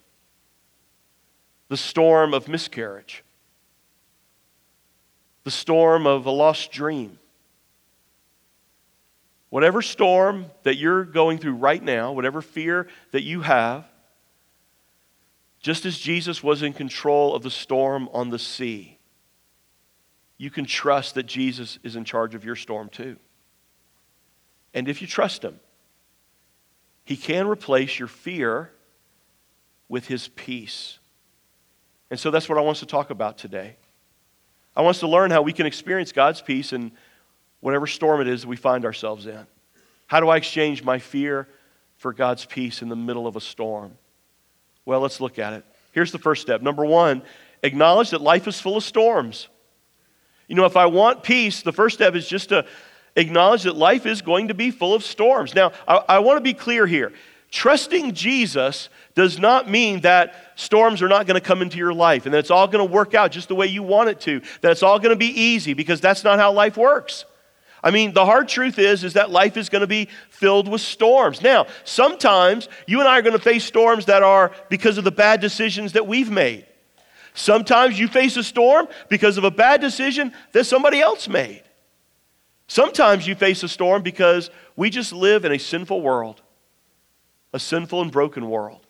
the 1.69 1.77
storm 1.77 2.33
of 2.33 2.47
miscarriage, 2.47 3.23
the 5.43 5.51
storm 5.51 6.05
of 6.05 6.25
a 6.25 6.31
lost 6.31 6.71
dream. 6.71 7.19
Whatever 9.49 9.81
storm 9.81 10.47
that 10.63 10.75
you're 10.75 11.05
going 11.05 11.37
through 11.37 11.53
right 11.53 11.81
now, 11.81 12.11
whatever 12.11 12.41
fear 12.41 12.87
that 13.11 13.23
you 13.23 13.41
have, 13.41 13.85
just 15.59 15.85
as 15.85 15.97
Jesus 15.97 16.43
was 16.43 16.61
in 16.61 16.73
control 16.73 17.33
of 17.33 17.41
the 17.41 17.49
storm 17.49 18.09
on 18.11 18.29
the 18.29 18.37
sea, 18.37 18.99
you 20.37 20.51
can 20.51 20.65
trust 20.65 21.15
that 21.15 21.25
Jesus 21.25 21.79
is 21.83 21.95
in 21.95 22.03
charge 22.03 22.35
of 22.35 22.43
your 22.43 22.55
storm 22.55 22.89
too. 22.89 23.17
And 24.73 24.89
if 24.89 25.01
you 25.01 25.07
trust 25.07 25.43
Him, 25.43 25.59
He 27.05 27.15
can 27.15 27.47
replace 27.47 27.97
your 27.97 28.09
fear 28.09 28.71
with 29.89 30.07
His 30.07 30.27
peace. 30.29 30.99
And 32.09 32.19
so 32.19 32.31
that's 32.31 32.47
what 32.47 32.57
I 32.57 32.61
want 32.61 32.75
us 32.75 32.79
to 32.81 32.85
talk 32.85 33.09
about 33.09 33.37
today. 33.37 33.77
I 34.75 34.81
want 34.81 34.95
us 34.95 34.99
to 34.99 35.07
learn 35.07 35.31
how 35.31 35.41
we 35.41 35.53
can 35.53 35.65
experience 35.65 36.11
God's 36.11 36.41
peace 36.41 36.73
in 36.73 36.91
whatever 37.61 37.87
storm 37.87 38.21
it 38.21 38.27
is 38.27 38.45
we 38.45 38.57
find 38.57 38.85
ourselves 38.85 39.25
in. 39.25 39.47
How 40.07 40.19
do 40.19 40.29
I 40.29 40.37
exchange 40.37 40.83
my 40.83 40.99
fear 40.99 41.47
for 41.97 42.13
God's 42.13 42.45
peace 42.45 42.81
in 42.81 42.89
the 42.89 42.95
middle 42.95 43.25
of 43.25 43.35
a 43.35 43.41
storm? 43.41 43.97
Well, 44.85 44.99
let's 44.99 45.19
look 45.19 45.39
at 45.39 45.53
it. 45.53 45.65
Here's 45.93 46.11
the 46.11 46.19
first 46.19 46.41
step. 46.41 46.61
Number 46.61 46.85
one, 46.85 47.23
acknowledge 47.63 48.11
that 48.11 48.21
life 48.21 48.47
is 48.47 48.59
full 48.59 48.77
of 48.77 48.83
storms. 48.83 49.47
You 50.47 50.55
know, 50.55 50.65
if 50.65 50.77
I 50.77 50.85
want 50.85 51.23
peace, 51.23 51.63
the 51.63 51.71
first 51.71 51.95
step 51.95 52.13
is 52.13 52.27
just 52.27 52.49
to 52.49 52.65
acknowledge 53.15 53.63
that 53.63 53.75
life 53.75 54.05
is 54.05 54.21
going 54.21 54.49
to 54.49 54.53
be 54.53 54.71
full 54.71 54.93
of 54.93 55.03
storms. 55.03 55.55
Now, 55.55 55.71
I, 55.87 56.03
I 56.09 56.19
want 56.19 56.37
to 56.37 56.41
be 56.41 56.53
clear 56.53 56.85
here. 56.85 57.13
Trusting 57.55 58.11
Jesus 58.11 58.89
does 59.13 59.39
not 59.39 59.69
mean 59.69 60.01
that 60.01 60.35
storms 60.55 61.01
are 61.01 61.07
not 61.07 61.25
going 61.25 61.39
to 61.39 61.47
come 61.47 61.61
into 61.61 61.77
your 61.77 61.93
life 61.93 62.25
and 62.25 62.33
that 62.33 62.39
it's 62.39 62.51
all 62.51 62.67
going 62.67 62.85
to 62.85 62.93
work 62.93 63.13
out 63.13 63.31
just 63.31 63.47
the 63.47 63.55
way 63.55 63.65
you 63.65 63.81
want 63.81 64.09
it 64.09 64.19
to, 64.19 64.41
that 64.59 64.73
it's 64.73 64.83
all 64.83 64.99
going 64.99 65.11
to 65.11 65.15
be 65.15 65.27
easy 65.27 65.73
because 65.73 66.01
that's 66.01 66.25
not 66.25 66.37
how 66.37 66.51
life 66.51 66.75
works. 66.75 67.23
I 67.81 67.91
mean, 67.91 68.11
the 68.11 68.25
hard 68.25 68.49
truth 68.49 68.77
is 68.77 69.05
is 69.05 69.13
that 69.13 69.31
life 69.31 69.55
is 69.55 69.69
going 69.69 69.83
to 69.83 69.87
be 69.87 70.09
filled 70.31 70.67
with 70.67 70.81
storms. 70.81 71.41
Now, 71.41 71.67
sometimes 71.85 72.67
you 72.87 72.99
and 72.99 73.07
I 73.07 73.19
are 73.19 73.21
going 73.21 73.37
to 73.37 73.41
face 73.41 73.63
storms 73.63 74.07
that 74.07 74.21
are 74.21 74.51
because 74.67 74.97
of 74.97 75.05
the 75.05 75.11
bad 75.11 75.39
decisions 75.39 75.93
that 75.93 76.05
we've 76.05 76.29
made. 76.29 76.65
Sometimes 77.35 77.97
you 77.97 78.09
face 78.09 78.35
a 78.35 78.43
storm 78.43 78.89
because 79.07 79.37
of 79.37 79.45
a 79.45 79.51
bad 79.51 79.79
decision 79.79 80.33
that 80.51 80.65
somebody 80.65 80.99
else 80.99 81.29
made. 81.29 81.63
Sometimes 82.67 83.25
you 83.25 83.33
face 83.33 83.63
a 83.63 83.69
storm 83.69 84.03
because 84.03 84.49
we 84.75 84.89
just 84.89 85.13
live 85.13 85.45
in 85.45 85.53
a 85.53 85.57
sinful 85.57 86.01
world, 86.01 86.41
a 87.55 87.59
sinful 87.59 88.01
and 88.01 88.11
broken 88.11 88.49
world. 88.49 88.85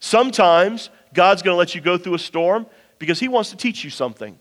Sometimes 0.00 0.90
God's 1.14 1.42
going 1.42 1.54
to 1.54 1.58
let 1.58 1.76
you 1.76 1.80
go 1.80 1.96
through 1.96 2.14
a 2.14 2.18
storm 2.18 2.66
because 2.98 3.20
He 3.20 3.28
wants 3.28 3.50
to 3.50 3.56
teach 3.56 3.84
you 3.84 3.90
something. 3.90 4.36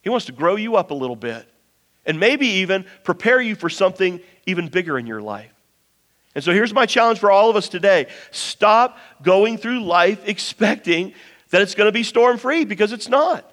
He 0.00 0.08
wants 0.08 0.24
to 0.26 0.32
grow 0.32 0.56
you 0.56 0.76
up 0.76 0.90
a 0.90 0.94
little 0.94 1.14
bit 1.14 1.46
and 2.06 2.18
maybe 2.18 2.46
even 2.46 2.86
prepare 3.04 3.38
you 3.38 3.54
for 3.54 3.68
something 3.68 4.20
even 4.46 4.68
bigger 4.68 4.98
in 4.98 5.06
your 5.06 5.20
life. 5.20 5.52
And 6.34 6.42
so 6.42 6.52
here's 6.52 6.72
my 6.72 6.86
challenge 6.86 7.18
for 7.18 7.30
all 7.30 7.50
of 7.50 7.56
us 7.56 7.68
today 7.68 8.06
stop 8.30 8.96
going 9.22 9.58
through 9.58 9.84
life 9.84 10.26
expecting 10.26 11.12
that 11.50 11.60
it's 11.60 11.74
going 11.74 11.88
to 11.88 11.92
be 11.92 12.02
storm 12.02 12.38
free 12.38 12.64
because 12.64 12.92
it's 12.92 13.10
not. 13.10 13.52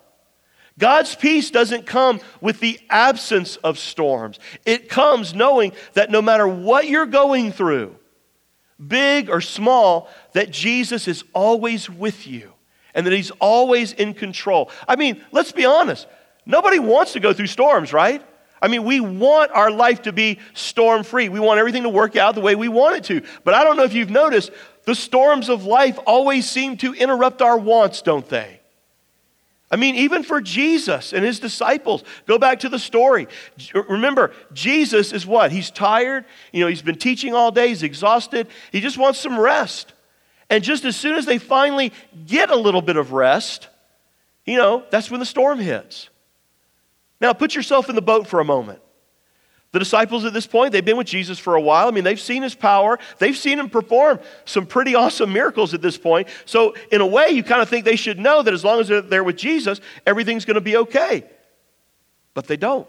God's 0.79 1.15
peace 1.15 1.51
doesn't 1.51 1.85
come 1.85 2.21
with 2.39 2.61
the 2.61 2.79
absence 2.89 3.57
of 3.57 3.77
storms. 3.77 4.39
It 4.65 4.87
comes 4.87 5.33
knowing 5.33 5.73
that 5.93 6.09
no 6.09 6.21
matter 6.21 6.47
what 6.47 6.87
you're 6.87 7.05
going 7.05 7.51
through, 7.51 7.97
big 8.85 9.29
or 9.29 9.41
small, 9.41 10.09
that 10.33 10.51
Jesus 10.51 11.07
is 11.07 11.23
always 11.33 11.89
with 11.89 12.27
you 12.27 12.53
and 12.93 13.05
that 13.05 13.13
he's 13.13 13.31
always 13.31 13.93
in 13.93 14.13
control. 14.13 14.69
I 14.87 14.95
mean, 14.95 15.23
let's 15.31 15.51
be 15.51 15.65
honest. 15.65 16.07
Nobody 16.45 16.79
wants 16.79 17.13
to 17.13 17.19
go 17.19 17.33
through 17.33 17.47
storms, 17.47 17.93
right? 17.93 18.23
I 18.61 18.67
mean, 18.67 18.85
we 18.85 18.99
want 19.01 19.51
our 19.51 19.71
life 19.71 20.03
to 20.03 20.13
be 20.13 20.39
storm 20.53 21.03
free. 21.03 21.27
We 21.27 21.39
want 21.39 21.59
everything 21.59 21.83
to 21.83 21.89
work 21.89 22.15
out 22.15 22.35
the 22.35 22.41
way 22.41 22.55
we 22.55 22.69
want 22.69 22.95
it 22.95 23.03
to. 23.05 23.21
But 23.43 23.53
I 23.53 23.63
don't 23.63 23.75
know 23.75 23.83
if 23.83 23.93
you've 23.93 24.09
noticed, 24.09 24.51
the 24.85 24.95
storms 24.95 25.49
of 25.49 25.65
life 25.65 25.99
always 26.05 26.49
seem 26.49 26.77
to 26.77 26.93
interrupt 26.93 27.41
our 27.41 27.57
wants, 27.57 28.01
don't 28.01 28.27
they? 28.27 28.61
I 29.73 29.75
mean, 29.75 29.95
even 29.95 30.21
for 30.21 30.39
Jesus 30.39 31.13
and 31.13 31.25
his 31.25 31.39
disciples, 31.39 32.03
go 32.27 32.37
back 32.37 32.59
to 32.59 32.69
the 32.69 32.77
story. 32.77 33.27
Remember, 33.73 34.31
Jesus 34.53 35.11
is 35.11 35.25
what? 35.25 35.51
He's 35.51 35.71
tired. 35.71 36.25
You 36.51 36.59
know, 36.59 36.67
he's 36.67 36.83
been 36.83 36.99
teaching 36.99 37.33
all 37.33 37.49
day. 37.49 37.69
He's 37.69 37.81
exhausted. 37.81 38.49
He 38.71 38.81
just 38.81 38.99
wants 38.99 39.17
some 39.17 39.39
rest. 39.39 39.93
And 40.47 40.63
just 40.63 40.85
as 40.85 40.95
soon 40.95 41.15
as 41.15 41.25
they 41.25 41.39
finally 41.39 41.91
get 42.27 42.51
a 42.51 42.55
little 42.55 42.83
bit 42.83 42.97
of 42.97 43.13
rest, 43.13 43.67
you 44.45 44.57
know, 44.57 44.83
that's 44.91 45.09
when 45.09 45.19
the 45.19 45.25
storm 45.25 45.57
hits. 45.57 46.07
Now, 47.19 47.33
put 47.33 47.55
yourself 47.55 47.89
in 47.89 47.95
the 47.95 48.01
boat 48.03 48.27
for 48.27 48.39
a 48.39 48.45
moment. 48.45 48.79
The 49.73 49.79
disciples 49.79 50.23
at 50.23 50.33
this 50.33 50.45
point, 50.45 50.71
they've 50.71 50.85
been 50.85 50.97
with 50.97 51.07
Jesus 51.07 51.39
for 51.39 51.55
a 51.55 51.61
while. 51.61 51.87
I 51.87 51.91
mean, 51.91 52.03
they've 52.03 52.19
seen 52.19 52.43
his 52.43 52.53
power, 52.53 52.99
they've 53.17 53.35
seen 53.35 53.57
him 53.57 53.71
perform 53.71 54.19
some 54.45 54.67
pretty 54.67 54.93
awesome 54.93 55.33
miracles 55.33 55.73
at 55.73 55.81
this 55.81 55.97
point. 55.97 56.27
So, 56.45 56.75
in 56.91 57.01
a 57.01 57.07
way, 57.07 57.31
you 57.31 57.41
kind 57.43 57.59
of 57.59 57.67
think 57.67 57.83
they 57.83 57.95
should 57.95 58.19
know 58.19 58.43
that 58.43 58.53
as 58.53 58.63
long 58.63 58.79
as 58.79 58.87
they're 58.87 59.01
there 59.01 59.23
with 59.23 59.35
Jesus, 59.35 59.81
everything's 60.05 60.45
going 60.45 60.55
to 60.55 60.61
be 60.61 60.77
okay. 60.77 61.23
But 62.35 62.45
they 62.45 62.55
don't. 62.55 62.87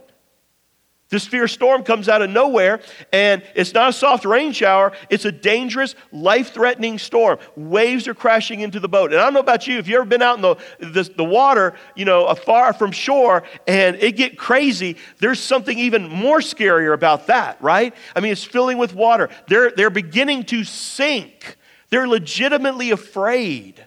This 1.11 1.27
fierce 1.27 1.53
storm 1.53 1.85
comes 1.85 2.09
out 2.09 2.23
of 2.23 2.31
nowhere, 2.31 2.81
and 3.13 3.43
it's 3.55 3.75
not 3.75 3.91
a 3.91 3.93
soft 3.93 4.25
rain 4.25 4.53
shower. 4.53 4.93
It's 5.11 5.27
a 5.27 5.33
dangerous, 5.33 5.95
life 6.13 6.55
threatening 6.55 6.99
storm. 6.99 7.39
Waves 7.57 8.09
are 8.09 8.15
crashing 8.15 8.61
into 8.61 8.81
the 8.81 8.89
boat. 8.89 9.13
And 9.13 9.21
I 9.21 9.25
don't 9.25 9.35
know 9.35 9.41
about 9.41 9.67
you, 9.67 9.79
if 9.79 9.87
you've 9.87 9.97
ever 9.97 10.07
been 10.07 10.23
out 10.23 10.37
in 10.37 10.43
the, 10.43 10.57
the, 10.81 11.03
the 11.15 11.25
water, 11.25 11.75
you 11.95 12.07
know, 12.07 12.27
afar 12.27 12.73
from 12.73 12.91
shore, 12.91 13.43
and 13.67 13.97
it 13.97 14.13
get 14.17 14.39
crazy, 14.39 14.97
there's 15.19 15.41
something 15.41 15.79
even 15.79 16.09
more 16.09 16.39
scarier 16.39 16.95
about 16.95 17.27
that, 17.27 17.63
right? 17.63 17.95
I 18.17 18.21
mean, 18.21 18.33
it's 18.33 18.45
filling 18.45 18.79
with 18.79 18.95
water. 18.95 19.29
They're, 19.47 19.71
they're 19.71 19.91
beginning 19.91 20.45
to 20.45 20.65
sink, 20.65 21.57
they're 21.91 22.09
legitimately 22.09 22.91
afraid. 22.91 23.87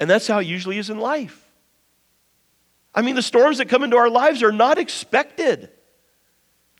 And 0.00 0.08
that's 0.08 0.28
how 0.28 0.38
it 0.38 0.46
usually 0.46 0.78
is 0.78 0.90
in 0.90 1.00
life. 1.00 1.44
I 2.94 3.02
mean, 3.02 3.16
the 3.16 3.22
storms 3.22 3.58
that 3.58 3.68
come 3.68 3.82
into 3.82 3.96
our 3.96 4.08
lives 4.08 4.44
are 4.44 4.52
not 4.52 4.78
expected. 4.78 5.70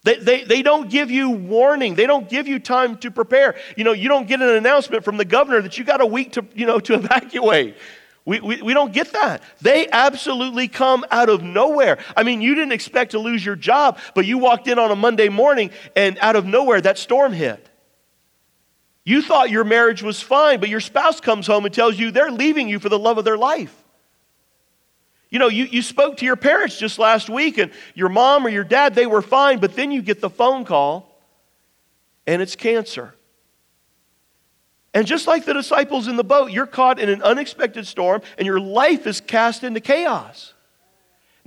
They, 0.09 0.17
they, 0.17 0.45
they 0.45 0.63
don't 0.63 0.89
give 0.89 1.11
you 1.11 1.29
warning. 1.29 1.95
They 1.95 2.07
don't 2.07 2.31
give 2.31 2.49
you 2.49 2.59
time 2.59 2.97
to 3.01 3.11
prepare. 3.11 3.57
You 3.77 3.85
know, 3.85 3.93
you 3.93 4.09
don't 4.09 4.27
get 4.27 4.41
an 4.41 4.49
announcement 4.49 5.05
from 5.05 5.19
the 5.19 5.25
governor 5.27 5.61
that 5.61 5.77
you 5.77 5.85
got 5.85 6.01
a 6.01 6.07
week 6.07 6.33
to, 6.33 6.47
you 6.55 6.65
know, 6.65 6.81
to 6.81 6.95
evacuate. 7.03 7.77
We, 8.25 8.41
we, 8.41 8.63
we 8.63 8.73
don't 8.73 8.91
get 8.91 9.13
that. 9.13 9.43
They 9.61 9.87
absolutely 9.91 10.67
come 10.67 11.05
out 11.11 11.29
of 11.29 11.43
nowhere. 11.43 11.99
I 12.17 12.23
mean, 12.23 12.41
you 12.41 12.55
didn't 12.55 12.73
expect 12.73 13.11
to 13.11 13.19
lose 13.19 13.45
your 13.45 13.55
job, 13.55 13.99
but 14.15 14.25
you 14.25 14.39
walked 14.39 14.67
in 14.67 14.79
on 14.79 14.91
a 14.91 14.97
Monday 14.97 15.29
morning 15.29 15.73
and 15.95 16.19
out 16.23 16.37
of 16.37 16.47
nowhere 16.47 16.81
that 16.81 16.97
storm 16.97 17.35
hit. 17.35 17.69
You 19.05 19.21
thought 19.21 19.51
your 19.51 19.65
marriage 19.65 20.03
was 20.03 20.23
fine, 20.23 20.59
but 20.59 20.71
your 20.71 20.81
spouse 20.81 21.21
comes 21.21 21.47
home 21.47 21.67
and 21.67 21.75
tells 21.75 21.99
you 21.99 22.11
they're 22.11 22.31
leaving 22.31 22.67
you 22.67 22.79
for 22.79 22.89
the 22.89 22.99
love 22.99 23.19
of 23.19 23.27
their 23.27 23.37
life. 23.37 23.85
You 25.31 25.39
know, 25.39 25.49
you, 25.49 25.65
you 25.65 25.83
spoke 25.83 26.17
to 26.19 26.25
your 26.25 26.37
parents 26.37 26.79
just 26.79 26.99
last 26.99 27.29
week, 27.29 27.59
and 27.59 27.71
your 27.95 28.09
mom 28.09 28.47
or 28.47 28.49
your 28.49 28.65
dad, 28.65 28.95
they 28.95 29.07
were 29.07 29.23
fine, 29.23 29.59
but 29.59 29.77
then 29.77 29.91
you 29.91 30.01
get 30.01 30.21
the 30.21 30.31
phone 30.31 30.65
call, 30.65 31.21
and 32.27 32.41
it's 32.41 32.57
cancer. 32.57 33.15
And 34.95 35.07
just 35.07 35.27
like 35.27 35.45
the 35.45 35.53
disciples 35.53 36.09
in 36.09 36.17
the 36.17 36.25
boat, 36.25 36.51
you're 36.51 36.67
caught 36.67 36.99
in 36.99 37.09
an 37.11 37.23
unexpected 37.23 37.87
storm, 37.87 38.23
and 38.39 38.47
your 38.47 38.59
life 38.59 39.07
is 39.07 39.21
cast 39.21 39.65
into 39.65 39.81
chaos. 39.81 40.55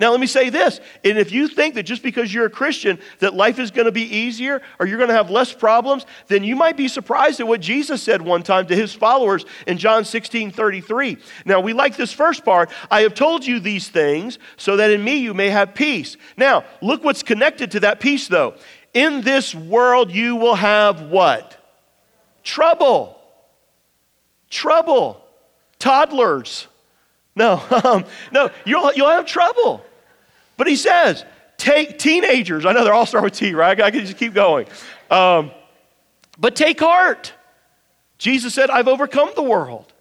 Now, 0.01 0.09
let 0.09 0.19
me 0.19 0.25
say 0.25 0.49
this. 0.49 0.79
And 1.03 1.19
if 1.19 1.31
you 1.31 1.47
think 1.47 1.75
that 1.75 1.83
just 1.83 2.01
because 2.01 2.33
you're 2.33 2.47
a 2.47 2.49
Christian 2.49 2.97
that 3.19 3.35
life 3.35 3.59
is 3.59 3.69
going 3.69 3.85
to 3.85 3.91
be 3.91 4.01
easier 4.01 4.63
or 4.79 4.87
you're 4.87 4.97
going 4.97 5.09
to 5.09 5.15
have 5.15 5.29
less 5.29 5.53
problems, 5.53 6.07
then 6.25 6.43
you 6.43 6.55
might 6.55 6.75
be 6.75 6.87
surprised 6.87 7.39
at 7.39 7.47
what 7.47 7.61
Jesus 7.61 8.01
said 8.01 8.19
one 8.19 8.41
time 8.41 8.65
to 8.65 8.75
his 8.75 8.95
followers 8.95 9.45
in 9.67 9.77
John 9.77 10.03
16 10.03 10.49
33. 10.49 11.19
Now, 11.45 11.59
we 11.59 11.73
like 11.73 11.97
this 11.97 12.11
first 12.11 12.43
part. 12.43 12.71
I 12.89 13.01
have 13.01 13.13
told 13.13 13.45
you 13.45 13.59
these 13.59 13.89
things 13.89 14.39
so 14.57 14.75
that 14.77 14.89
in 14.89 15.03
me 15.03 15.17
you 15.17 15.35
may 15.35 15.51
have 15.51 15.75
peace. 15.75 16.17
Now, 16.35 16.65
look 16.81 17.03
what's 17.03 17.21
connected 17.21 17.69
to 17.71 17.81
that 17.81 17.99
peace, 17.99 18.27
though. 18.27 18.55
In 18.95 19.21
this 19.21 19.53
world 19.53 20.11
you 20.11 20.35
will 20.35 20.55
have 20.55 21.03
what? 21.03 21.63
Trouble. 22.43 23.21
Trouble. 24.49 25.23
Toddlers. 25.77 26.67
No, 27.35 27.61
um, 27.83 28.03
no, 28.31 28.49
you'll, 28.65 28.91
you'll 28.93 29.11
have 29.11 29.27
trouble. 29.27 29.85
But 30.61 30.67
he 30.67 30.75
says, 30.75 31.25
take 31.57 31.97
teenagers. 31.97 32.67
I 32.67 32.73
know 32.73 32.83
they're 32.83 32.93
all 32.93 33.07
start 33.07 33.23
with 33.23 33.33
T, 33.33 33.55
right? 33.55 33.81
I 33.81 33.89
can 33.89 34.05
just 34.05 34.15
keep 34.15 34.35
going. 34.35 34.67
Um, 35.09 35.49
but 36.37 36.55
take 36.55 36.79
heart. 36.79 37.33
Jesus 38.19 38.53
said, 38.53 38.69
I've 38.69 38.87
overcome 38.87 39.31
the 39.35 39.41
world. 39.41 39.91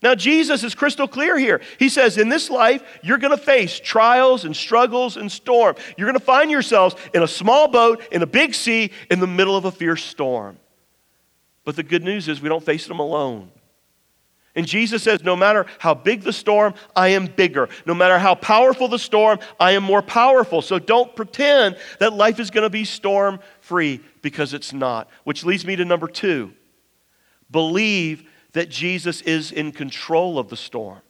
Now, 0.00 0.14
Jesus 0.14 0.62
is 0.62 0.76
crystal 0.76 1.08
clear 1.08 1.36
here. 1.36 1.60
He 1.80 1.88
says, 1.88 2.18
in 2.18 2.28
this 2.28 2.50
life, 2.50 2.84
you're 3.02 3.18
going 3.18 3.36
to 3.36 3.44
face 3.44 3.80
trials 3.80 4.44
and 4.44 4.54
struggles 4.54 5.16
and 5.16 5.32
storm. 5.32 5.74
You're 5.96 6.06
going 6.06 6.20
to 6.20 6.24
find 6.24 6.52
yourselves 6.52 6.94
in 7.12 7.24
a 7.24 7.26
small 7.26 7.66
boat, 7.66 8.00
in 8.12 8.22
a 8.22 8.26
big 8.26 8.54
sea, 8.54 8.92
in 9.10 9.18
the 9.18 9.26
middle 9.26 9.56
of 9.56 9.64
a 9.64 9.72
fierce 9.72 10.04
storm. 10.04 10.56
But 11.64 11.74
the 11.74 11.82
good 11.82 12.04
news 12.04 12.28
is 12.28 12.40
we 12.40 12.48
don't 12.48 12.64
face 12.64 12.86
them 12.86 13.00
alone. 13.00 13.50
And 14.56 14.66
Jesus 14.66 15.02
says, 15.02 15.24
No 15.24 15.34
matter 15.36 15.66
how 15.78 15.94
big 15.94 16.22
the 16.22 16.32
storm, 16.32 16.74
I 16.94 17.08
am 17.08 17.26
bigger. 17.26 17.68
No 17.86 17.94
matter 17.94 18.18
how 18.18 18.34
powerful 18.34 18.88
the 18.88 18.98
storm, 18.98 19.38
I 19.58 19.72
am 19.72 19.82
more 19.82 20.02
powerful. 20.02 20.62
So 20.62 20.78
don't 20.78 21.14
pretend 21.16 21.76
that 21.98 22.12
life 22.12 22.38
is 22.38 22.50
going 22.50 22.62
to 22.62 22.70
be 22.70 22.84
storm 22.84 23.40
free 23.60 24.00
because 24.22 24.54
it's 24.54 24.72
not. 24.72 25.08
Which 25.24 25.44
leads 25.44 25.66
me 25.66 25.76
to 25.76 25.84
number 25.84 26.08
two 26.08 26.52
believe 27.50 28.28
that 28.52 28.68
Jesus 28.68 29.20
is 29.22 29.52
in 29.52 29.72
control 29.72 30.38
of 30.38 30.48
the 30.48 30.56
storm. 30.56 31.00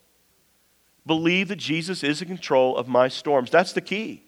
Believe 1.07 1.49
that 1.49 1.57
Jesus 1.57 2.03
is 2.03 2.23
in 2.23 2.29
control 2.29 2.77
of 2.77 2.89
my 2.89 3.09
storms. 3.09 3.51
That's 3.51 3.73
the 3.73 3.81
key. 3.81 4.25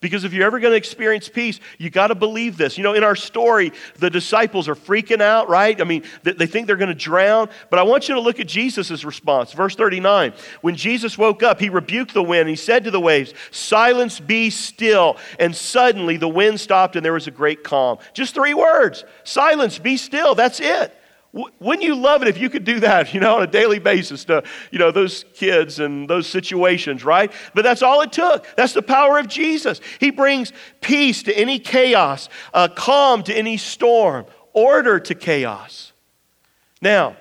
Because 0.00 0.24
if 0.24 0.32
you're 0.32 0.46
ever 0.46 0.58
going 0.60 0.72
to 0.72 0.76
experience 0.76 1.28
peace, 1.28 1.60
you 1.76 1.90
got 1.90 2.06
to 2.06 2.14
believe 2.14 2.56
this. 2.56 2.78
You 2.78 2.84
know, 2.84 2.94
in 2.94 3.04
our 3.04 3.14
story, 3.14 3.72
the 3.98 4.08
disciples 4.08 4.66
are 4.66 4.74
freaking 4.74 5.20
out, 5.20 5.50
right? 5.50 5.78
I 5.78 5.84
mean, 5.84 6.04
they 6.22 6.46
think 6.46 6.66
they're 6.66 6.76
going 6.76 6.88
to 6.88 6.94
drown. 6.94 7.50
But 7.68 7.78
I 7.78 7.82
want 7.82 8.08
you 8.08 8.14
to 8.14 8.20
look 8.20 8.40
at 8.40 8.46
Jesus' 8.46 9.04
response. 9.04 9.52
Verse 9.52 9.74
39. 9.74 10.32
When 10.62 10.74
Jesus 10.74 11.18
woke 11.18 11.42
up, 11.42 11.60
he 11.60 11.68
rebuked 11.68 12.14
the 12.14 12.22
wind. 12.22 12.48
He 12.48 12.56
said 12.56 12.84
to 12.84 12.90
the 12.90 13.00
waves, 13.00 13.34
Silence, 13.50 14.20
be 14.20 14.48
still. 14.48 15.18
And 15.38 15.54
suddenly 15.54 16.16
the 16.16 16.28
wind 16.28 16.60
stopped 16.60 16.96
and 16.96 17.04
there 17.04 17.12
was 17.12 17.26
a 17.26 17.32
great 17.32 17.62
calm. 17.62 17.98
Just 18.14 18.34
three 18.34 18.54
words 18.54 19.04
Silence, 19.24 19.78
be 19.78 19.98
still. 19.98 20.34
That's 20.34 20.60
it. 20.60 20.96
Wouldn't 21.32 21.82
you 21.82 21.94
love 21.94 22.22
it 22.22 22.28
if 22.28 22.38
you 22.38 22.50
could 22.50 22.64
do 22.64 22.80
that, 22.80 23.14
you 23.14 23.20
know, 23.20 23.36
on 23.36 23.42
a 23.42 23.46
daily 23.46 23.78
basis 23.78 24.24
to, 24.24 24.42
you 24.70 24.78
know, 24.78 24.90
those 24.90 25.24
kids 25.34 25.78
and 25.78 26.08
those 26.08 26.26
situations, 26.26 27.04
right? 27.04 27.32
But 27.54 27.62
that's 27.62 27.82
all 27.82 28.00
it 28.00 28.12
took. 28.12 28.46
That's 28.56 28.72
the 28.72 28.82
power 28.82 29.18
of 29.18 29.28
Jesus. 29.28 29.80
He 30.00 30.10
brings 30.10 30.52
peace 30.80 31.22
to 31.24 31.36
any 31.36 31.58
chaos, 31.58 32.28
uh, 32.52 32.68
calm 32.68 33.22
to 33.24 33.34
any 33.34 33.56
storm, 33.56 34.26
order 34.52 34.98
to 34.98 35.14
chaos. 35.14 35.92
Now, 36.82 37.16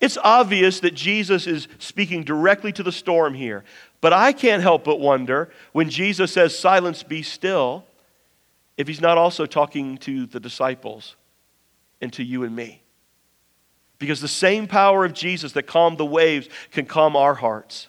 it's 0.00 0.18
obvious 0.18 0.80
that 0.80 0.94
Jesus 0.94 1.46
is 1.46 1.66
speaking 1.78 2.24
directly 2.24 2.72
to 2.72 2.82
the 2.82 2.92
storm 2.92 3.32
here, 3.32 3.64
but 4.02 4.12
I 4.12 4.32
can't 4.32 4.62
help 4.62 4.84
but 4.84 5.00
wonder 5.00 5.50
when 5.72 5.88
Jesus 5.88 6.32
says, 6.32 6.58
Silence, 6.58 7.02
be 7.02 7.22
still, 7.22 7.86
if 8.76 8.86
he's 8.86 9.00
not 9.00 9.16
also 9.16 9.46
talking 9.46 9.96
to 9.98 10.26
the 10.26 10.40
disciples 10.40 11.16
and 12.02 12.12
to 12.12 12.22
you 12.22 12.42
and 12.42 12.54
me. 12.54 12.83
Because 13.98 14.20
the 14.20 14.28
same 14.28 14.66
power 14.66 15.04
of 15.04 15.14
Jesus 15.14 15.52
that 15.52 15.66
calmed 15.66 15.98
the 15.98 16.06
waves 16.06 16.48
can 16.70 16.86
calm 16.86 17.16
our 17.16 17.34
hearts. 17.34 17.88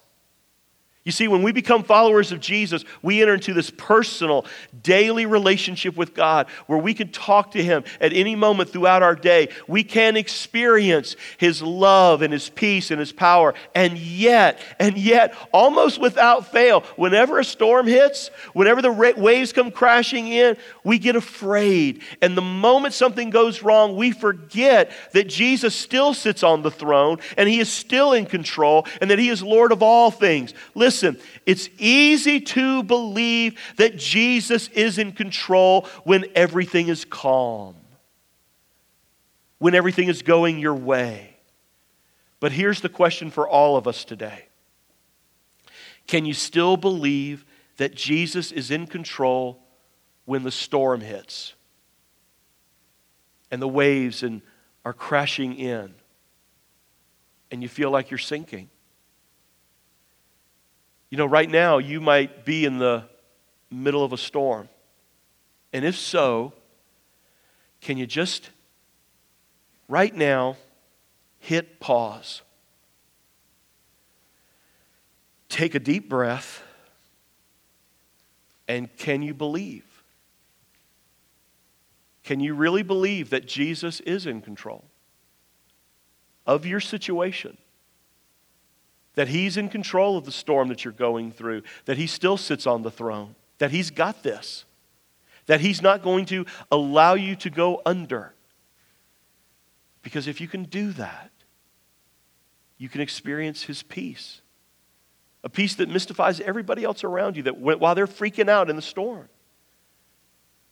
You 1.05 1.11
see, 1.11 1.27
when 1.27 1.43
we 1.43 1.51
become 1.51 1.83
followers 1.83 2.31
of 2.31 2.39
Jesus, 2.39 2.83
we 3.03 3.21
enter 3.21 3.35
into 3.35 3.53
this 3.53 3.69
personal, 3.69 4.43
daily 4.81 5.27
relationship 5.27 5.95
with 5.95 6.15
God 6.15 6.47
where 6.65 6.79
we 6.79 6.95
can 6.95 7.09
talk 7.09 7.51
to 7.51 7.63
Him 7.63 7.83
at 8.01 8.11
any 8.11 8.35
moment 8.35 8.71
throughout 8.71 9.03
our 9.03 9.13
day. 9.13 9.49
We 9.67 9.83
can 9.83 10.17
experience 10.17 11.15
His 11.37 11.61
love 11.61 12.23
and 12.23 12.33
His 12.33 12.49
peace 12.49 12.89
and 12.89 12.99
His 12.99 13.11
power. 13.11 13.53
And 13.75 13.99
yet, 13.99 14.59
and 14.79 14.97
yet, 14.97 15.35
almost 15.51 16.01
without 16.01 16.51
fail, 16.51 16.81
whenever 16.95 17.37
a 17.37 17.45
storm 17.45 17.85
hits, 17.85 18.29
whenever 18.53 18.81
the 18.81 18.91
waves 18.91 19.53
come 19.53 19.69
crashing 19.69 20.27
in, 20.27 20.57
we 20.83 20.97
get 20.97 21.15
afraid. 21.15 22.01
And 22.23 22.35
the 22.35 22.41
moment 22.41 22.95
something 22.95 23.29
goes 23.29 23.61
wrong, 23.61 23.95
we 23.95 24.09
forget 24.09 24.89
that 25.11 25.27
Jesus 25.27 25.75
still 25.75 26.15
sits 26.15 26.41
on 26.41 26.63
the 26.63 26.71
throne 26.71 27.19
and 27.37 27.47
He 27.47 27.59
is 27.59 27.71
still 27.71 28.13
in 28.13 28.25
control 28.25 28.87
and 29.01 29.11
that 29.11 29.19
He 29.19 29.29
is 29.29 29.43
Lord 29.43 29.71
of 29.71 29.83
all 29.83 30.09
things. 30.09 30.55
Listen 30.73 30.94
Listen, 30.95 31.21
it's 31.45 31.67
easy 31.77 32.39
to 32.39 32.81
believe 32.81 33.59
that 33.75 33.97
Jesus 33.97 34.69
is 34.69 34.97
in 34.97 35.11
control 35.11 35.89
when 36.05 36.23
everything 36.35 36.87
is 36.87 37.03
calm, 37.03 37.75
when 39.57 39.75
everything 39.75 40.07
is 40.07 40.21
going 40.21 40.57
your 40.57 40.73
way. 40.73 41.35
But 42.39 42.53
here's 42.53 42.79
the 42.79 42.87
question 42.87 43.29
for 43.29 43.45
all 43.45 43.75
of 43.75 43.89
us 43.89 44.05
today 44.05 44.45
Can 46.07 46.23
you 46.23 46.33
still 46.33 46.77
believe 46.77 47.43
that 47.75 47.93
Jesus 47.93 48.53
is 48.53 48.71
in 48.71 48.87
control 48.87 49.61
when 50.23 50.43
the 50.43 50.51
storm 50.51 51.01
hits 51.01 51.55
and 53.51 53.61
the 53.61 53.67
waves 53.67 54.23
and 54.23 54.41
are 54.85 54.93
crashing 54.93 55.55
in 55.55 55.93
and 57.51 57.61
you 57.61 57.67
feel 57.67 57.91
like 57.91 58.11
you're 58.11 58.17
sinking? 58.17 58.69
You 61.15 61.19
know, 61.19 61.27
right 61.27 61.49
now 61.49 61.77
you 61.77 62.01
might 62.01 62.43
be 62.43 62.65
in 62.65 62.77
the 62.77 63.05
middle 63.71 64.03
of 64.03 64.11
a 64.11 64.17
storm. 64.17 64.67
And 65.71 65.85
if 65.85 65.97
so, 65.97 66.51
can 67.79 67.95
you 67.95 68.05
just 68.05 68.49
right 69.87 70.13
now 70.13 70.57
hit 71.39 71.79
pause? 71.79 72.41
Take 75.47 75.73
a 75.73 75.79
deep 75.79 76.09
breath. 76.09 76.61
And 78.67 78.93
can 78.97 79.21
you 79.21 79.33
believe? 79.33 79.85
Can 82.25 82.41
you 82.41 82.55
really 82.55 82.83
believe 82.83 83.29
that 83.29 83.45
Jesus 83.45 84.01
is 84.01 84.25
in 84.25 84.41
control 84.41 84.83
of 86.45 86.65
your 86.65 86.81
situation? 86.81 87.55
That 89.15 89.27
He's 89.29 89.57
in 89.57 89.69
control 89.69 90.17
of 90.17 90.25
the 90.25 90.31
storm 90.31 90.67
that 90.69 90.83
you're 90.83 90.93
going 90.93 91.31
through, 91.31 91.63
that 91.85 91.97
He 91.97 92.07
still 92.07 92.37
sits 92.37 92.67
on 92.67 92.83
the 92.83 92.91
throne, 92.91 93.35
that 93.57 93.71
He's 93.71 93.89
got 93.89 94.23
this, 94.23 94.65
that 95.45 95.61
He's 95.61 95.81
not 95.81 96.03
going 96.03 96.25
to 96.27 96.45
allow 96.71 97.13
you 97.13 97.35
to 97.37 97.49
go 97.49 97.81
under. 97.85 98.33
Because 100.01 100.27
if 100.27 100.39
you 100.39 100.47
can 100.47 100.63
do 100.63 100.91
that, 100.93 101.31
you 102.77 102.89
can 102.89 103.01
experience 103.01 103.63
His 103.63 103.83
peace. 103.83 104.41
A 105.43 105.49
peace 105.49 105.75
that 105.75 105.89
mystifies 105.89 106.39
everybody 106.39 106.83
else 106.83 107.03
around 107.03 107.37
you 107.37 107.43
that 107.43 107.57
while 107.57 107.95
they're 107.95 108.07
freaking 108.07 108.49
out 108.49 108.69
in 108.69 108.75
the 108.75 108.81
storm. 108.81 109.29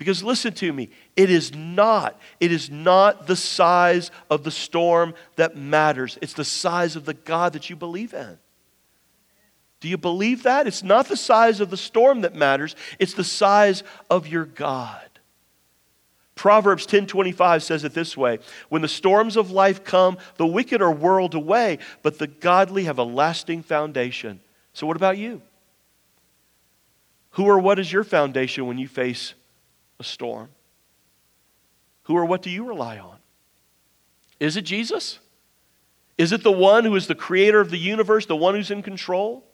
Because 0.04 0.22
listen 0.22 0.52
to 0.56 0.74
me, 0.74 0.90
it 1.16 1.30
is 1.30 1.56
not, 1.56 2.20
it 2.42 2.52
is 2.52 2.70
not 2.70 3.26
the 3.26 3.38
size 3.38 4.12
of 4.30 4.44
the 4.44 4.52
storm 4.52 5.14
that 5.38 5.56
matters. 5.56 6.18
It's 6.22 6.34
the 6.34 6.44
size 6.44 6.98
of 6.98 7.06
the 7.06 7.14
God 7.14 7.54
that 7.54 7.70
you 7.70 7.78
believe 7.78 8.14
in. 8.14 8.38
Do 9.80 9.88
you 9.88 9.98
believe 9.98 10.44
that? 10.44 10.68
It's 10.68 10.84
not 10.84 11.08
the 11.08 11.16
size 11.16 11.62
of 11.62 11.70
the 11.70 11.78
storm 11.78 12.20
that 12.20 12.36
matters, 12.36 12.76
it's 13.00 13.14
the 13.14 13.24
size 13.24 13.82
of 14.10 14.28
your 14.28 14.44
God. 14.44 15.08
Proverbs 16.36 16.86
10:25 16.86 17.64
says 17.64 17.86
it 17.86 17.94
this 17.94 18.18
way, 18.18 18.40
when 18.68 18.82
the 18.82 18.90
storms 18.90 19.38
of 19.38 19.52
life 19.52 19.86
come, 19.86 20.18
the 20.36 20.46
wicked 20.46 20.82
are 20.82 20.92
whirled 20.92 21.34
away, 21.34 21.80
but 22.02 22.20
the 22.20 22.28
godly 22.28 22.84
have 22.84 22.98
a 22.98 23.04
lasting 23.04 23.64
foundation. 23.64 24.42
So 24.74 24.86
what 24.86 24.98
about 24.98 25.18
you? 25.18 25.42
Who 27.32 27.46
or 27.46 27.58
what 27.58 27.80
is 27.80 27.94
your 27.94 28.04
foundation 28.04 28.68
when 28.68 28.78
you 28.78 28.90
face 28.90 29.34
a 30.00 30.04
storm? 30.04 30.50
Who 32.04 32.16
or 32.16 32.26
what 32.26 32.42
do 32.42 32.50
you 32.50 32.66
rely 32.66 32.98
on? 33.00 33.18
Is 34.40 34.58
it 34.58 34.64
Jesus? 34.64 35.20
Is 36.18 36.32
it 36.32 36.44
the 36.44 36.52
one 36.52 36.86
who 36.86 36.96
is 36.96 37.08
the 37.08 37.16
creator 37.16 37.60
of 37.60 37.72
the 37.72 37.78
universe, 37.78 38.26
the 38.26 38.36
one 38.36 38.56
who's 38.56 38.72
in 38.72 38.84
control? 38.84 39.46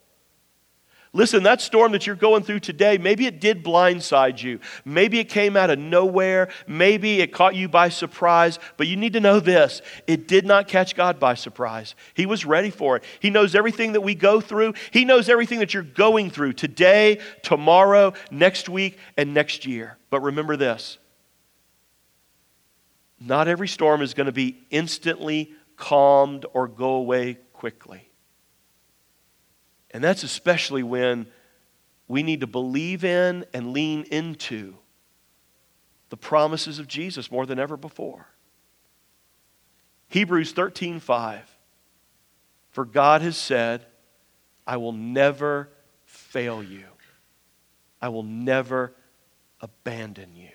Listen, 1.12 1.42
that 1.42 1.60
storm 1.60 1.90
that 1.90 2.06
you're 2.06 2.14
going 2.14 2.44
through 2.44 2.60
today, 2.60 2.96
maybe 2.96 3.26
it 3.26 3.40
did 3.40 3.64
blindside 3.64 4.40
you. 4.40 4.60
Maybe 4.84 5.18
it 5.18 5.24
came 5.24 5.56
out 5.56 5.68
of 5.68 5.78
nowhere. 5.78 6.50
Maybe 6.68 7.20
it 7.20 7.32
caught 7.32 7.56
you 7.56 7.68
by 7.68 7.88
surprise. 7.88 8.60
But 8.76 8.86
you 8.86 8.96
need 8.96 9.14
to 9.14 9.20
know 9.20 9.40
this 9.40 9.82
it 10.06 10.28
did 10.28 10.46
not 10.46 10.68
catch 10.68 10.94
God 10.94 11.18
by 11.18 11.34
surprise. 11.34 11.96
He 12.14 12.26
was 12.26 12.46
ready 12.46 12.70
for 12.70 12.96
it. 12.96 13.02
He 13.18 13.30
knows 13.30 13.56
everything 13.56 13.92
that 13.92 14.02
we 14.02 14.14
go 14.14 14.40
through, 14.40 14.74
He 14.92 15.04
knows 15.04 15.28
everything 15.28 15.58
that 15.58 15.74
you're 15.74 15.82
going 15.82 16.30
through 16.30 16.52
today, 16.52 17.18
tomorrow, 17.42 18.12
next 18.30 18.68
week, 18.68 18.96
and 19.16 19.34
next 19.34 19.66
year. 19.66 19.98
But 20.10 20.20
remember 20.20 20.56
this 20.56 20.98
not 23.18 23.48
every 23.48 23.68
storm 23.68 24.00
is 24.00 24.14
going 24.14 24.26
to 24.26 24.32
be 24.32 24.64
instantly 24.70 25.52
calmed 25.76 26.46
or 26.52 26.68
go 26.68 26.94
away 26.94 27.38
quickly. 27.52 28.09
And 29.92 30.02
that's 30.02 30.22
especially 30.22 30.82
when 30.82 31.26
we 32.08 32.22
need 32.22 32.40
to 32.40 32.46
believe 32.46 33.04
in 33.04 33.44
and 33.52 33.72
lean 33.72 34.02
into 34.04 34.74
the 36.10 36.16
promises 36.16 36.78
of 36.78 36.88
Jesus 36.88 37.30
more 37.30 37.46
than 37.46 37.58
ever 37.58 37.76
before. 37.76 38.26
Hebrews 40.08 40.52
13:5 40.52 41.42
For 42.70 42.84
God 42.84 43.22
has 43.22 43.36
said, 43.36 43.86
I 44.66 44.76
will 44.76 44.92
never 44.92 45.70
fail 46.04 46.62
you. 46.62 46.84
I 48.02 48.08
will 48.08 48.22
never 48.22 48.94
abandon 49.60 50.36
you. 50.36 50.50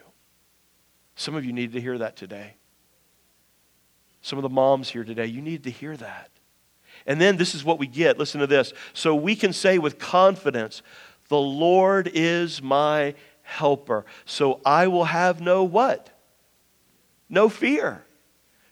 Some 1.15 1.35
of 1.35 1.45
you 1.45 1.53
need 1.53 1.73
to 1.73 1.81
hear 1.81 1.97
that 1.97 2.15
today. 2.15 2.55
Some 4.21 4.37
of 4.37 4.43
the 4.43 4.49
moms 4.49 4.89
here 4.89 5.03
today, 5.03 5.27
you 5.27 5.41
need 5.41 5.63
to 5.63 5.69
hear 5.69 5.95
that. 5.95 6.31
And 7.05 7.21
then 7.21 7.37
this 7.37 7.53
is 7.53 7.63
what 7.63 7.79
we 7.79 7.87
get. 7.87 8.17
Listen 8.17 8.41
to 8.41 8.47
this. 8.47 8.73
So 8.93 9.15
we 9.15 9.35
can 9.35 9.53
say 9.53 9.77
with 9.77 9.99
confidence, 9.99 10.81
The 11.29 11.37
Lord 11.37 12.09
is 12.13 12.61
my 12.61 13.15
helper. 13.43 14.05
So 14.25 14.59
I 14.65 14.87
will 14.87 15.05
have 15.05 15.39
no 15.39 15.63
what? 15.63 16.09
No 17.29 17.49
fear. 17.49 18.03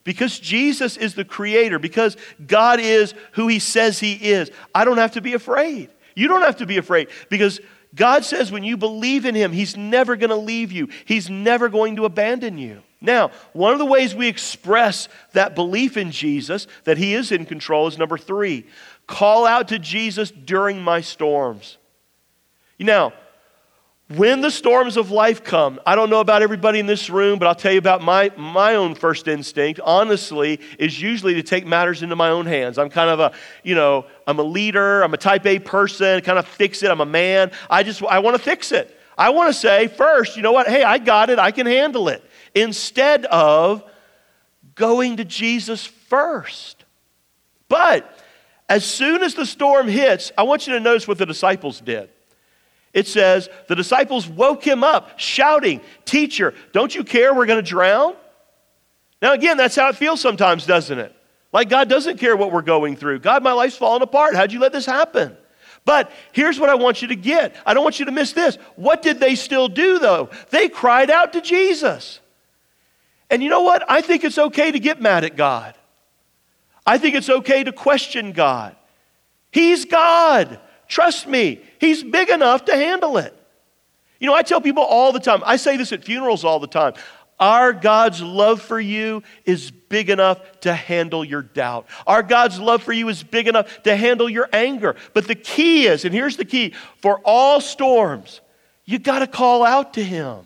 Because 0.04 0.38
Jesus 0.38 0.98
is 0.98 1.14
the 1.16 1.24
creator, 1.24 1.80
because 1.80 2.18
God 2.46 2.80
is 2.80 3.14
who 3.34 3.48
he 3.48 3.60
says 3.60 4.00
he 4.00 4.14
is, 4.14 4.52
I 4.76 4.84
don't 4.84 4.98
have 4.98 5.14
to 5.14 5.22
be 5.22 5.34
afraid. 5.34 5.90
You 6.16 6.28
don't 6.28 6.42
have 6.42 6.58
to 6.58 6.66
be 6.66 6.78
afraid 6.78 7.08
because 7.30 7.60
God 7.96 8.26
says 8.26 8.52
when 8.52 8.64
you 8.64 8.78
believe 8.78 9.26
in 9.26 9.36
him, 9.36 9.52
he's 9.52 9.78
never 9.78 10.16
going 10.16 10.30
to 10.30 10.36
leave 10.36 10.72
you, 10.72 10.90
he's 11.06 11.30
never 11.30 11.70
going 11.70 11.96
to 11.98 12.06
abandon 12.06 12.58
you. 12.58 12.82
Now, 13.04 13.32
one 13.52 13.74
of 13.74 13.80
the 13.80 13.86
ways 13.86 14.16
we 14.16 14.30
express 14.30 15.10
that 15.34 15.56
belief 15.56 15.98
in 15.98 16.10
Jesus, 16.10 16.68
that 16.86 16.98
He 16.98 17.14
is 17.14 17.34
in 17.34 17.46
control, 17.46 17.86
is 17.88 17.98
number 17.98 18.18
three 18.18 18.66
call 19.06 19.46
out 19.46 19.68
to 19.68 19.78
Jesus 19.78 20.32
during 20.32 20.82
my 20.82 21.02
storms. 21.02 21.78
Now, 22.80 23.12
when 24.08 24.40
the 24.40 24.50
storms 24.50 24.96
of 24.96 25.12
life 25.12 25.44
come, 25.44 25.80
I 25.86 25.96
don't 25.96 26.10
know 26.10 26.22
about 26.22 26.42
everybody 26.42 26.80
in 26.80 26.86
this 26.86 27.10
room, 27.10 27.38
but 27.38 27.48
I'll 27.48 27.56
tell 27.56 27.74
you 27.74 27.78
about 27.80 28.02
my, 28.02 28.32
my 28.38 28.76
own 28.76 28.96
first 28.96 29.28
instinct, 29.28 29.82
honestly, 29.84 30.62
is 30.80 31.02
usually 31.02 31.34
to 31.34 31.44
take 31.44 31.66
matters 31.66 32.04
into 32.04 32.16
my 32.16 32.30
own 32.30 32.46
hands. 32.46 32.78
I'm 32.78 32.90
kind 32.90 33.10
of 33.10 33.20
a, 33.20 33.34
you 33.64 33.76
know, 33.76 34.06
I'm 34.26 34.40
a 34.40 34.44
leader, 34.44 35.02
I'm 35.02 35.14
a 35.14 35.18
type 35.18 35.46
A 35.46 35.60
person, 35.60 36.22
kind 36.22 36.40
of 36.40 36.48
fix 36.48 36.84
it, 36.84 36.92
I'm 36.92 37.02
a 37.02 37.06
man. 37.06 37.52
I 37.70 37.84
just, 37.84 38.02
I 38.04 38.20
want 38.20 38.38
to 38.38 38.42
fix 38.44 38.72
it. 38.72 38.98
I 39.18 39.30
want 39.32 39.54
to 39.54 39.60
say 39.60 39.88
first, 39.88 40.38
you 40.38 40.44
know 40.44 40.54
what, 40.54 40.68
hey, 40.68 40.84
I 40.84 40.98
got 40.98 41.30
it, 41.30 41.40
I 41.40 41.52
can 41.52 41.66
handle 41.66 42.08
it 42.08 42.24
instead 42.56 43.26
of 43.26 43.84
going 44.76 45.18
to 45.18 45.26
Jesus 45.26 45.86
first. 45.86 46.86
But 47.68 48.20
as 48.70 48.86
soon 48.86 49.24
as 49.24 49.36
the 49.36 49.46
storm 49.46 49.88
hits, 49.88 50.32
I 50.38 50.44
want 50.44 50.68
you 50.68 50.74
to 50.74 50.80
notice 50.80 51.08
what 51.08 51.18
the 51.18 51.26
disciples 51.26 51.80
did. 51.82 52.10
It 52.94 53.08
says, 53.08 53.50
the 53.68 53.76
disciples 53.76 54.28
woke 54.28 54.64
him 54.64 54.84
up, 54.84 55.20
shouting, 55.20 55.82
Teacher, 56.06 56.54
don't 56.72 56.94
you 56.94 57.04
care 57.04 57.34
we're 57.34 57.48
going 57.48 57.64
to 57.64 57.68
drown? 57.68 58.16
Now, 59.22 59.34
again, 59.34 59.58
that's 59.58 59.76
how 59.76 59.90
it 59.90 59.96
feels 59.96 60.22
sometimes, 60.22 60.66
doesn't 60.66 61.00
it? 61.00 61.16
Like 61.52 61.70
God 61.70 61.88
doesn't 61.88 62.18
care 62.18 62.36
what 62.36 62.52
we're 62.52 62.62
going 62.62 62.96
through. 62.96 63.20
God, 63.20 63.44
my 63.44 63.54
life's 63.54 63.78
falling 63.78 64.02
apart. 64.02 64.36
How'd 64.36 64.52
you 64.52 64.60
let 64.60 64.74
this 64.74 64.86
happen? 64.86 65.38
But 65.86 66.12
here's 66.32 66.60
what 66.60 66.70
I 66.70 66.76
want 66.76 67.02
you 67.02 67.10
to 67.10 67.16
get. 67.16 67.56
I 67.66 67.74
don't 67.74 67.84
want 67.84 68.00
you 68.00 68.06
to 68.06 68.12
miss 68.12 68.34
this. 68.34 68.58
What 68.76 69.02
did 69.02 69.20
they 69.20 69.36
still 69.36 69.68
do, 69.68 70.00
though? 70.00 70.30
They 70.50 70.70
cried 70.70 71.10
out 71.10 71.34
to 71.34 71.42
Jesus. 71.42 72.20
And 73.34 73.42
you 73.42 73.50
know 73.50 73.64
what? 73.64 73.84
I 73.90 74.02
think 74.02 74.24
it's 74.24 74.38
okay 74.38 74.72
to 74.72 74.78
get 74.78 75.02
mad 75.02 75.24
at 75.24 75.36
God. 75.36 75.74
I 76.86 77.00
think 77.00 77.16
it's 77.16 77.32
okay 77.32 77.64
to 77.64 77.72
question 77.72 78.32
God. 78.32 78.76
He's 79.50 79.86
God. 79.86 80.60
Trust 80.88 81.26
me, 81.26 81.60
He's 81.80 82.04
big 82.04 82.30
enough 82.30 82.66
to 82.66 82.76
handle 82.76 83.18
it. 83.18 83.36
You 84.20 84.28
know, 84.28 84.36
I 84.36 84.44
tell 84.44 84.62
people 84.62 84.84
all 84.84 85.12
the 85.12 85.20
time, 85.20 85.42
I 85.48 85.56
say 85.56 85.78
this 85.78 85.92
at 85.92 86.04
funerals 86.06 86.46
all 86.46 86.60
the 86.60 86.68
time. 86.68 86.94
Our 87.40 87.74
God's 87.74 88.22
love 88.22 88.62
for 88.62 88.80
you 88.80 89.24
is 89.46 89.72
big 89.72 90.12
enough 90.12 90.40
to 90.60 90.76
handle 90.76 91.26
your 91.26 91.42
doubt. 91.42 91.88
Our 92.06 92.22
God's 92.22 92.60
love 92.60 92.84
for 92.84 92.94
you 92.94 93.10
is 93.10 93.24
big 93.24 93.48
enough 93.48 93.82
to 93.82 93.96
handle 93.96 94.30
your 94.30 94.48
anger. 94.54 94.96
But 95.16 95.28
the 95.28 95.34
key 95.34 95.88
is, 95.88 96.06
and 96.06 96.14
here's 96.14 96.38
the 96.38 96.46
key 96.46 96.76
for 97.02 97.20
all 97.26 97.62
storms, 97.62 98.42
you 98.86 99.00
got 99.00 99.20
to 99.20 99.28
call 99.28 99.66
out 99.66 99.96
to 99.96 100.04
Him. 100.04 100.46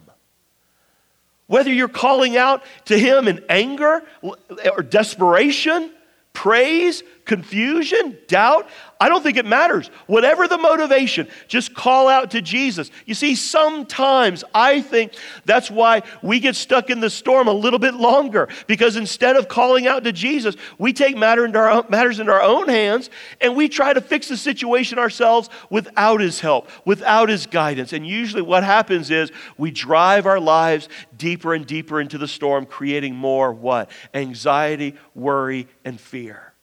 Whether 1.48 1.72
you're 1.72 1.88
calling 1.88 2.38
out 2.38 2.64
to 2.86 2.98
Him 2.98 3.28
in 3.28 3.44
anger 3.50 4.04
or 4.22 4.84
desperation, 4.84 5.92
praise, 6.34 7.04
confusion, 7.28 8.18
doubt, 8.28 8.68
I 9.00 9.10
don't 9.10 9.22
think 9.22 9.38
it 9.38 9.46
matters. 9.46 9.92
Whatever 10.08 10.48
the 10.48 10.58
motivation, 10.58 11.28
just 11.48 11.76
call 11.76 12.08
out 12.08 12.32
to 12.32 12.42
Jesus. 12.42 12.90
You 13.06 13.14
see, 13.14 13.36
sometimes 13.36 14.44
I 14.56 14.82
think 14.82 15.14
that's 15.46 15.70
why 15.70 16.02
we 16.24 16.40
get 16.40 16.56
stuck 16.56 16.90
in 16.90 17.00
the 17.00 17.10
storm 17.10 17.48
a 17.48 17.54
little 17.54 17.78
bit 17.78 17.94
longer 17.94 18.50
because 18.66 18.96
instead 18.96 19.36
of 19.36 19.48
calling 19.48 19.86
out 19.86 20.04
to 20.06 20.12
Jesus, 20.12 20.56
we 20.80 20.94
take 20.94 21.16
matter 21.16 21.46
into 21.46 21.60
our, 21.60 21.86
matters 21.90 22.20
into 22.20 22.32
our 22.32 22.42
own 22.42 22.70
hands 22.70 23.12
and 23.40 23.56
we 23.56 23.70
try 23.70 23.94
to 23.94 24.02
fix 24.02 24.30
the 24.30 24.38
situation 24.38 24.98
ourselves 24.98 25.50
without 25.70 26.20
His 26.20 26.40
help, 26.40 26.68
without 26.86 27.30
His 27.30 27.46
guidance. 27.46 27.94
And 27.94 28.08
usually 28.08 28.42
what 28.42 28.64
happens 28.64 29.12
is 29.12 29.32
we 29.58 29.70
drive 29.70 30.26
our 30.26 30.40
lives 30.40 30.90
deeper 31.18 31.54
and 31.54 31.68
deeper 31.68 32.02
into 32.02 32.18
the 32.18 32.28
storm, 32.28 32.66
creating 32.66 33.16
more 33.16 33.54
what? 33.54 33.92
Anxiety, 34.14 34.96
worry, 35.14 35.68
and 35.86 36.00
fear. 36.00 36.54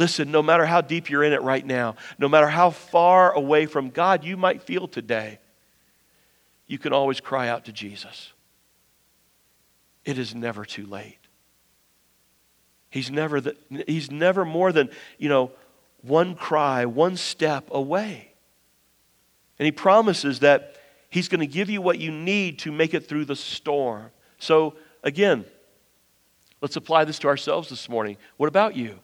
Listen, 0.00 0.30
no 0.30 0.42
matter 0.42 0.64
how 0.64 0.80
deep 0.80 1.10
you're 1.10 1.22
in 1.22 1.34
it 1.34 1.42
right 1.42 1.64
now, 1.64 1.94
no 2.18 2.26
matter 2.26 2.48
how 2.48 2.70
far 2.70 3.32
away 3.32 3.66
from 3.66 3.90
God 3.90 4.24
you 4.24 4.34
might 4.34 4.62
feel 4.62 4.88
today, 4.88 5.38
you 6.66 6.78
can 6.78 6.94
always 6.94 7.20
cry 7.20 7.50
out 7.50 7.66
to 7.66 7.72
Jesus. 7.72 8.32
It 10.06 10.16
is 10.16 10.34
never 10.34 10.64
too 10.64 10.86
late. 10.86 11.18
He's 12.88 13.10
never, 13.10 13.42
the, 13.42 13.54
he's 13.86 14.10
never 14.10 14.46
more 14.46 14.72
than, 14.72 14.88
you 15.18 15.28
know, 15.28 15.50
one 16.00 16.34
cry, 16.34 16.86
one 16.86 17.18
step 17.18 17.68
away. 17.70 18.32
And 19.58 19.66
he 19.66 19.70
promises 19.70 20.38
that 20.38 20.76
he's 21.10 21.28
going 21.28 21.40
to 21.40 21.46
give 21.46 21.68
you 21.68 21.82
what 21.82 21.98
you 21.98 22.10
need 22.10 22.60
to 22.60 22.72
make 22.72 22.94
it 22.94 23.06
through 23.06 23.26
the 23.26 23.36
storm. 23.36 24.12
So, 24.38 24.76
again, 25.02 25.44
let's 26.62 26.76
apply 26.76 27.04
this 27.04 27.18
to 27.18 27.28
ourselves 27.28 27.68
this 27.68 27.86
morning. 27.86 28.16
What 28.38 28.46
about 28.46 28.74
you? 28.74 28.98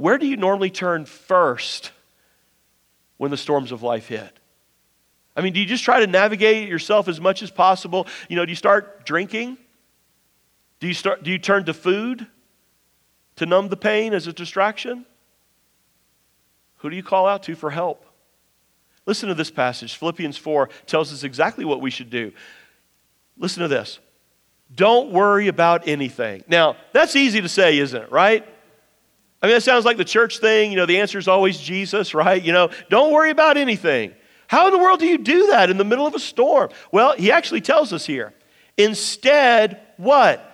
Where 0.00 0.16
do 0.16 0.26
you 0.26 0.38
normally 0.38 0.70
turn 0.70 1.04
first 1.04 1.92
when 3.18 3.30
the 3.30 3.36
storms 3.36 3.70
of 3.70 3.82
life 3.82 4.08
hit? 4.08 4.32
I 5.36 5.42
mean, 5.42 5.52
do 5.52 5.60
you 5.60 5.66
just 5.66 5.84
try 5.84 6.00
to 6.00 6.06
navigate 6.06 6.70
yourself 6.70 7.06
as 7.06 7.20
much 7.20 7.42
as 7.42 7.50
possible? 7.50 8.06
You 8.30 8.36
know, 8.36 8.46
do 8.46 8.50
you 8.50 8.56
start 8.56 9.04
drinking? 9.04 9.58
Do 10.78 10.86
you, 10.86 10.94
start, 10.94 11.22
do 11.22 11.30
you 11.30 11.36
turn 11.36 11.66
to 11.66 11.74
food 11.74 12.26
to 13.36 13.44
numb 13.44 13.68
the 13.68 13.76
pain 13.76 14.14
as 14.14 14.26
a 14.26 14.32
distraction? 14.32 15.04
Who 16.78 16.88
do 16.88 16.96
you 16.96 17.02
call 17.02 17.26
out 17.26 17.42
to 17.42 17.54
for 17.54 17.68
help? 17.68 18.06
Listen 19.04 19.28
to 19.28 19.34
this 19.34 19.50
passage. 19.50 19.96
Philippians 19.96 20.38
4 20.38 20.70
tells 20.86 21.12
us 21.12 21.24
exactly 21.24 21.66
what 21.66 21.82
we 21.82 21.90
should 21.90 22.08
do. 22.08 22.32
Listen 23.36 23.60
to 23.60 23.68
this. 23.68 23.98
Don't 24.74 25.10
worry 25.12 25.48
about 25.48 25.86
anything. 25.86 26.42
Now, 26.48 26.76
that's 26.94 27.16
easy 27.16 27.42
to 27.42 27.50
say, 27.50 27.76
isn't 27.76 28.04
it, 28.04 28.10
right? 28.10 28.46
I 29.42 29.46
mean, 29.46 29.56
that 29.56 29.62
sounds 29.62 29.84
like 29.84 29.96
the 29.96 30.04
church 30.04 30.38
thing. 30.38 30.70
You 30.70 30.76
know, 30.76 30.86
the 30.86 31.00
answer 31.00 31.18
is 31.18 31.28
always 31.28 31.58
Jesus, 31.58 32.14
right? 32.14 32.42
You 32.42 32.52
know, 32.52 32.70
don't 32.90 33.12
worry 33.12 33.30
about 33.30 33.56
anything. 33.56 34.12
How 34.48 34.66
in 34.66 34.72
the 34.72 34.78
world 34.78 35.00
do 35.00 35.06
you 35.06 35.18
do 35.18 35.48
that 35.48 35.70
in 35.70 35.78
the 35.78 35.84
middle 35.84 36.06
of 36.06 36.14
a 36.14 36.18
storm? 36.18 36.70
Well, 36.92 37.14
he 37.14 37.30
actually 37.30 37.60
tells 37.60 37.92
us 37.92 38.04
here. 38.04 38.34
Instead, 38.76 39.80
what? 39.96 40.46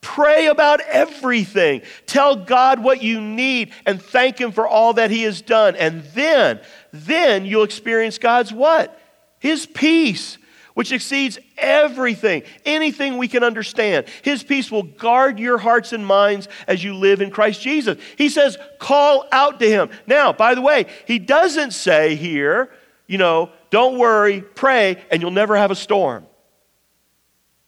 Pray 0.00 0.48
about 0.48 0.80
everything. 0.80 1.82
Tell 2.06 2.36
God 2.36 2.82
what 2.82 3.02
you 3.02 3.20
need 3.20 3.72
and 3.86 4.00
thank 4.00 4.38
Him 4.38 4.52
for 4.52 4.68
all 4.68 4.92
that 4.94 5.10
He 5.10 5.22
has 5.22 5.40
done. 5.40 5.76
And 5.76 6.04
then, 6.14 6.60
then 6.92 7.46
you'll 7.46 7.62
experience 7.62 8.18
God's 8.18 8.52
what? 8.52 9.00
His 9.38 9.64
peace 9.64 10.36
which 10.74 10.92
exceeds 10.92 11.38
everything, 11.56 12.42
anything 12.64 13.16
we 13.16 13.28
can 13.28 13.42
understand. 13.42 14.06
His 14.22 14.42
peace 14.42 14.70
will 14.70 14.82
guard 14.82 15.38
your 15.38 15.56
hearts 15.56 15.92
and 15.92 16.04
minds 16.04 16.48
as 16.66 16.82
you 16.84 16.94
live 16.94 17.20
in 17.20 17.30
Christ 17.30 17.62
Jesus. 17.62 17.96
He 18.18 18.28
says, 18.28 18.58
call 18.78 19.26
out 19.32 19.60
to 19.60 19.68
him. 19.68 19.90
Now, 20.06 20.32
by 20.32 20.54
the 20.54 20.62
way, 20.62 20.86
he 21.06 21.18
doesn't 21.18 21.72
say 21.72 22.16
here, 22.16 22.70
you 23.06 23.18
know, 23.18 23.50
don't 23.70 23.98
worry, 23.98 24.40
pray, 24.40 25.02
and 25.10 25.22
you'll 25.22 25.30
never 25.30 25.56
have 25.56 25.70
a 25.70 25.76
storm. 25.76 26.26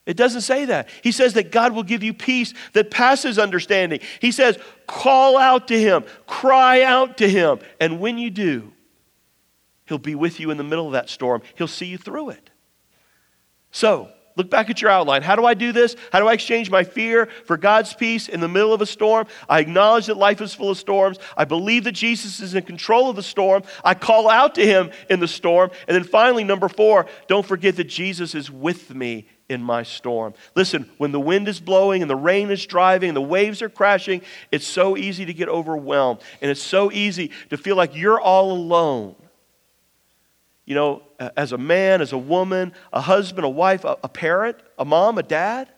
It 0.04 0.16
doesn't 0.16 0.42
say 0.42 0.66
that. 0.66 0.88
He 1.02 1.10
says 1.10 1.34
that 1.34 1.50
God 1.50 1.74
will 1.74 1.82
give 1.82 2.02
you 2.02 2.14
peace 2.14 2.54
that 2.74 2.90
passes 2.92 3.38
understanding. 3.38 4.00
He 4.20 4.30
says, 4.30 4.58
call 4.86 5.36
out 5.36 5.68
to 5.68 5.78
him, 5.78 6.04
cry 6.26 6.82
out 6.82 7.18
to 7.18 7.28
him, 7.28 7.58
and 7.80 7.98
when 8.00 8.18
you 8.18 8.30
do, 8.30 8.72
he'll 9.86 9.98
be 9.98 10.14
with 10.14 10.38
you 10.38 10.50
in 10.50 10.58
the 10.58 10.64
middle 10.64 10.86
of 10.86 10.92
that 10.92 11.08
storm. 11.08 11.42
He'll 11.56 11.66
see 11.66 11.86
you 11.86 11.98
through 11.98 12.30
it. 12.30 12.50
So, 13.76 14.08
look 14.36 14.48
back 14.48 14.70
at 14.70 14.80
your 14.80 14.90
outline. 14.90 15.20
How 15.20 15.36
do 15.36 15.44
I 15.44 15.52
do 15.52 15.70
this? 15.70 15.96
How 16.10 16.18
do 16.18 16.28
I 16.28 16.32
exchange 16.32 16.70
my 16.70 16.82
fear 16.82 17.28
for 17.44 17.58
God's 17.58 17.92
peace 17.92 18.26
in 18.26 18.40
the 18.40 18.48
middle 18.48 18.72
of 18.72 18.80
a 18.80 18.86
storm? 18.86 19.26
I 19.50 19.60
acknowledge 19.60 20.06
that 20.06 20.16
life 20.16 20.40
is 20.40 20.54
full 20.54 20.70
of 20.70 20.78
storms. 20.78 21.18
I 21.36 21.44
believe 21.44 21.84
that 21.84 21.92
Jesus 21.92 22.40
is 22.40 22.54
in 22.54 22.62
control 22.62 23.10
of 23.10 23.16
the 23.16 23.22
storm. 23.22 23.64
I 23.84 23.92
call 23.92 24.30
out 24.30 24.54
to 24.54 24.64
him 24.64 24.92
in 25.10 25.20
the 25.20 25.28
storm. 25.28 25.72
And 25.86 25.94
then 25.94 26.04
finally, 26.04 26.42
number 26.42 26.70
four, 26.70 27.04
don't 27.28 27.44
forget 27.44 27.76
that 27.76 27.84
Jesus 27.84 28.34
is 28.34 28.50
with 28.50 28.94
me 28.94 29.28
in 29.50 29.62
my 29.62 29.82
storm. 29.82 30.32
Listen, 30.54 30.88
when 30.96 31.12
the 31.12 31.20
wind 31.20 31.46
is 31.46 31.60
blowing 31.60 32.00
and 32.00 32.10
the 32.10 32.16
rain 32.16 32.50
is 32.50 32.64
driving 32.64 33.10
and 33.10 33.16
the 33.16 33.20
waves 33.20 33.60
are 33.60 33.68
crashing, 33.68 34.22
it's 34.50 34.66
so 34.66 34.96
easy 34.96 35.26
to 35.26 35.34
get 35.34 35.50
overwhelmed. 35.50 36.20
And 36.40 36.50
it's 36.50 36.62
so 36.62 36.90
easy 36.90 37.30
to 37.50 37.58
feel 37.58 37.76
like 37.76 37.94
you're 37.94 38.18
all 38.18 38.52
alone 38.52 39.16
you 40.66 40.74
know, 40.74 41.02
as 41.36 41.52
a 41.52 41.58
man, 41.58 42.02
as 42.02 42.12
a 42.12 42.18
woman, 42.18 42.72
a 42.92 43.00
husband, 43.00 43.44
a 43.44 43.48
wife, 43.48 43.84
a, 43.84 43.96
a 44.02 44.08
parent, 44.08 44.58
a 44.78 44.84
mom, 44.84 45.16
a 45.16 45.22
dad. 45.22 45.68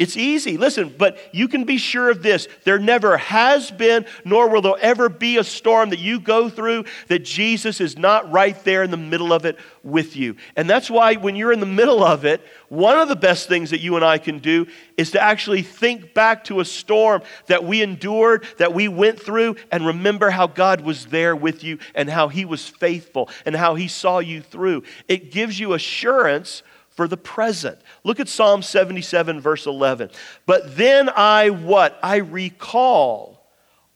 It's 0.00 0.16
easy. 0.16 0.56
Listen, 0.56 0.94
but 0.96 1.18
you 1.30 1.46
can 1.46 1.64
be 1.64 1.76
sure 1.76 2.08
of 2.08 2.22
this. 2.22 2.48
There 2.64 2.78
never 2.78 3.18
has 3.18 3.70
been, 3.70 4.06
nor 4.24 4.48
will 4.48 4.62
there 4.62 4.72
ever 4.80 5.10
be 5.10 5.36
a 5.36 5.44
storm 5.44 5.90
that 5.90 5.98
you 5.98 6.18
go 6.18 6.48
through 6.48 6.86
that 7.08 7.18
Jesus 7.18 7.82
is 7.82 7.98
not 7.98 8.32
right 8.32 8.56
there 8.64 8.82
in 8.82 8.90
the 8.90 8.96
middle 8.96 9.30
of 9.30 9.44
it 9.44 9.58
with 9.82 10.16
you. 10.16 10.36
And 10.56 10.70
that's 10.70 10.90
why 10.90 11.16
when 11.16 11.36
you're 11.36 11.52
in 11.52 11.60
the 11.60 11.66
middle 11.66 12.02
of 12.02 12.24
it, 12.24 12.40
one 12.70 12.98
of 12.98 13.08
the 13.08 13.16
best 13.16 13.46
things 13.46 13.68
that 13.72 13.82
you 13.82 13.94
and 13.96 14.02
I 14.02 14.16
can 14.16 14.38
do 14.38 14.66
is 14.96 15.10
to 15.10 15.20
actually 15.20 15.60
think 15.60 16.14
back 16.14 16.44
to 16.44 16.60
a 16.60 16.64
storm 16.64 17.20
that 17.48 17.64
we 17.64 17.82
endured, 17.82 18.46
that 18.56 18.72
we 18.72 18.88
went 18.88 19.20
through, 19.20 19.56
and 19.70 19.86
remember 19.86 20.30
how 20.30 20.46
God 20.46 20.80
was 20.80 21.06
there 21.06 21.36
with 21.36 21.62
you 21.62 21.78
and 21.94 22.08
how 22.08 22.28
He 22.28 22.46
was 22.46 22.66
faithful 22.66 23.28
and 23.44 23.54
how 23.54 23.74
He 23.74 23.86
saw 23.86 24.18
you 24.20 24.40
through. 24.40 24.82
It 25.08 25.30
gives 25.30 25.60
you 25.60 25.74
assurance 25.74 26.62
for 26.90 27.08
the 27.08 27.16
present. 27.16 27.78
Look 28.04 28.20
at 28.20 28.28
Psalm 28.28 28.62
77, 28.62 29.40
verse 29.40 29.66
11. 29.66 30.10
But 30.46 30.76
then 30.76 31.08
I 31.08 31.50
what? 31.50 31.98
I 32.02 32.16
recall 32.16 33.40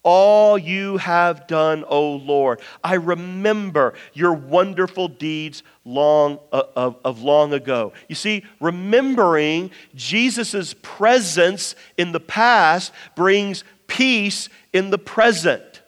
all 0.05 0.59
you 0.59 0.99
have 0.99 1.47
done, 1.47 1.83
O 1.89 2.13
Lord. 2.13 2.61
I 2.85 2.95
remember 2.95 3.95
your 4.13 4.35
wonderful 4.35 5.09
deeds 5.09 5.63
long 5.85 6.39
uh, 6.53 6.63
of, 6.77 6.97
of 7.05 7.23
long 7.23 7.53
ago. 7.53 7.95
You 8.09 8.15
see, 8.15 8.45
remembering 8.61 9.71
Jesus' 9.95 10.75
presence 10.83 11.75
in 11.97 12.13
the 12.13 12.21
past 12.21 12.93
brings 13.17 13.65
peace 13.87 14.49
in 14.73 14.91
the 14.91 14.99
present. 14.99 15.83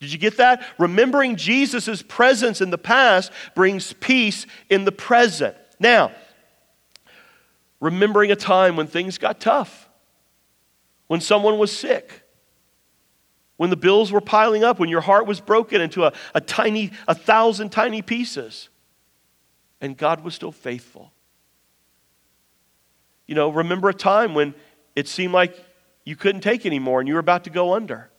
Did 0.00 0.12
you 0.12 0.18
get 0.18 0.38
that? 0.38 0.66
Remembering 0.78 1.36
Jesus' 1.36 2.02
presence 2.02 2.60
in 2.60 2.70
the 2.70 2.78
past 2.78 3.30
brings 3.54 3.92
peace 3.92 4.46
in 4.68 4.84
the 4.84 4.92
present. 4.92 5.54
Now, 5.78 6.10
remembering 7.82 8.30
a 8.30 8.36
time 8.36 8.76
when 8.76 8.86
things 8.86 9.18
got 9.18 9.40
tough, 9.40 9.88
when 11.08 11.20
someone 11.20 11.58
was 11.58 11.76
sick, 11.76 12.22
when 13.56 13.70
the 13.70 13.76
bills 13.76 14.12
were 14.12 14.20
piling 14.20 14.62
up, 14.62 14.78
when 14.78 14.88
your 14.88 15.00
heart 15.00 15.26
was 15.26 15.40
broken 15.40 15.80
into 15.80 16.04
a, 16.04 16.12
a 16.32 16.40
tiny, 16.40 16.92
a 17.08 17.14
thousand 17.14 17.70
tiny 17.70 18.00
pieces, 18.00 18.68
and 19.80 19.96
God 19.96 20.22
was 20.22 20.32
still 20.32 20.52
faithful. 20.52 21.12
You 23.26 23.34
know, 23.34 23.50
remember 23.50 23.88
a 23.88 23.94
time 23.94 24.32
when 24.32 24.54
it 24.94 25.08
seemed 25.08 25.32
like 25.32 25.56
you 26.04 26.14
couldn't 26.14 26.42
take 26.42 26.64
anymore 26.64 27.00
and 27.00 27.08
you 27.08 27.14
were 27.14 27.20
about 27.20 27.44
to 27.44 27.50
go 27.50 27.74
under. 27.74 28.10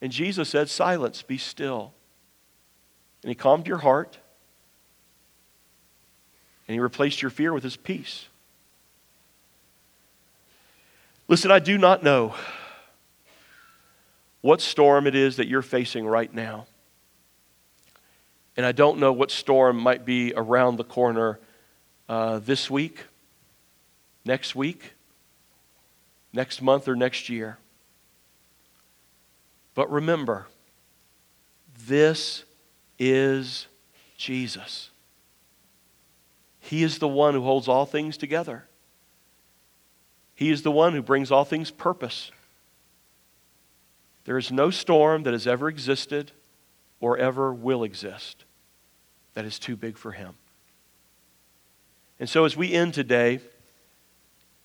And 0.00 0.10
Jesus 0.10 0.48
said, 0.48 0.70
Silence, 0.70 1.20
be 1.22 1.36
still. 1.36 1.92
And 3.22 3.28
he 3.28 3.34
calmed 3.34 3.66
your 3.66 3.78
heart 3.78 4.18
and 6.66 6.74
he 6.74 6.80
replaced 6.80 7.20
your 7.20 7.30
fear 7.30 7.52
with 7.52 7.64
his 7.64 7.76
peace. 7.76 8.29
Listen, 11.30 11.52
I 11.52 11.60
do 11.60 11.78
not 11.78 12.02
know 12.02 12.34
what 14.40 14.60
storm 14.60 15.06
it 15.06 15.14
is 15.14 15.36
that 15.36 15.46
you're 15.46 15.62
facing 15.62 16.04
right 16.04 16.34
now. 16.34 16.66
And 18.56 18.66
I 18.66 18.72
don't 18.72 18.98
know 18.98 19.12
what 19.12 19.30
storm 19.30 19.78
might 19.78 20.04
be 20.04 20.32
around 20.36 20.74
the 20.74 20.82
corner 20.82 21.38
uh, 22.08 22.40
this 22.40 22.68
week, 22.68 23.04
next 24.24 24.56
week, 24.56 24.94
next 26.32 26.62
month, 26.62 26.88
or 26.88 26.96
next 26.96 27.28
year. 27.28 27.58
But 29.76 29.88
remember, 29.88 30.48
this 31.86 32.42
is 32.98 33.68
Jesus. 34.16 34.90
He 36.58 36.82
is 36.82 36.98
the 36.98 37.06
one 37.06 37.34
who 37.34 37.42
holds 37.42 37.68
all 37.68 37.86
things 37.86 38.16
together. 38.16 38.64
He 40.40 40.50
is 40.50 40.62
the 40.62 40.70
one 40.70 40.94
who 40.94 41.02
brings 41.02 41.30
all 41.30 41.44
things 41.44 41.70
purpose. 41.70 42.32
There 44.24 44.38
is 44.38 44.50
no 44.50 44.70
storm 44.70 45.24
that 45.24 45.34
has 45.34 45.46
ever 45.46 45.68
existed 45.68 46.32
or 46.98 47.18
ever 47.18 47.52
will 47.52 47.84
exist 47.84 48.44
that 49.34 49.44
is 49.44 49.58
too 49.58 49.76
big 49.76 49.98
for 49.98 50.12
him. 50.12 50.32
And 52.18 52.26
so, 52.26 52.46
as 52.46 52.56
we 52.56 52.72
end 52.72 52.94
today, 52.94 53.40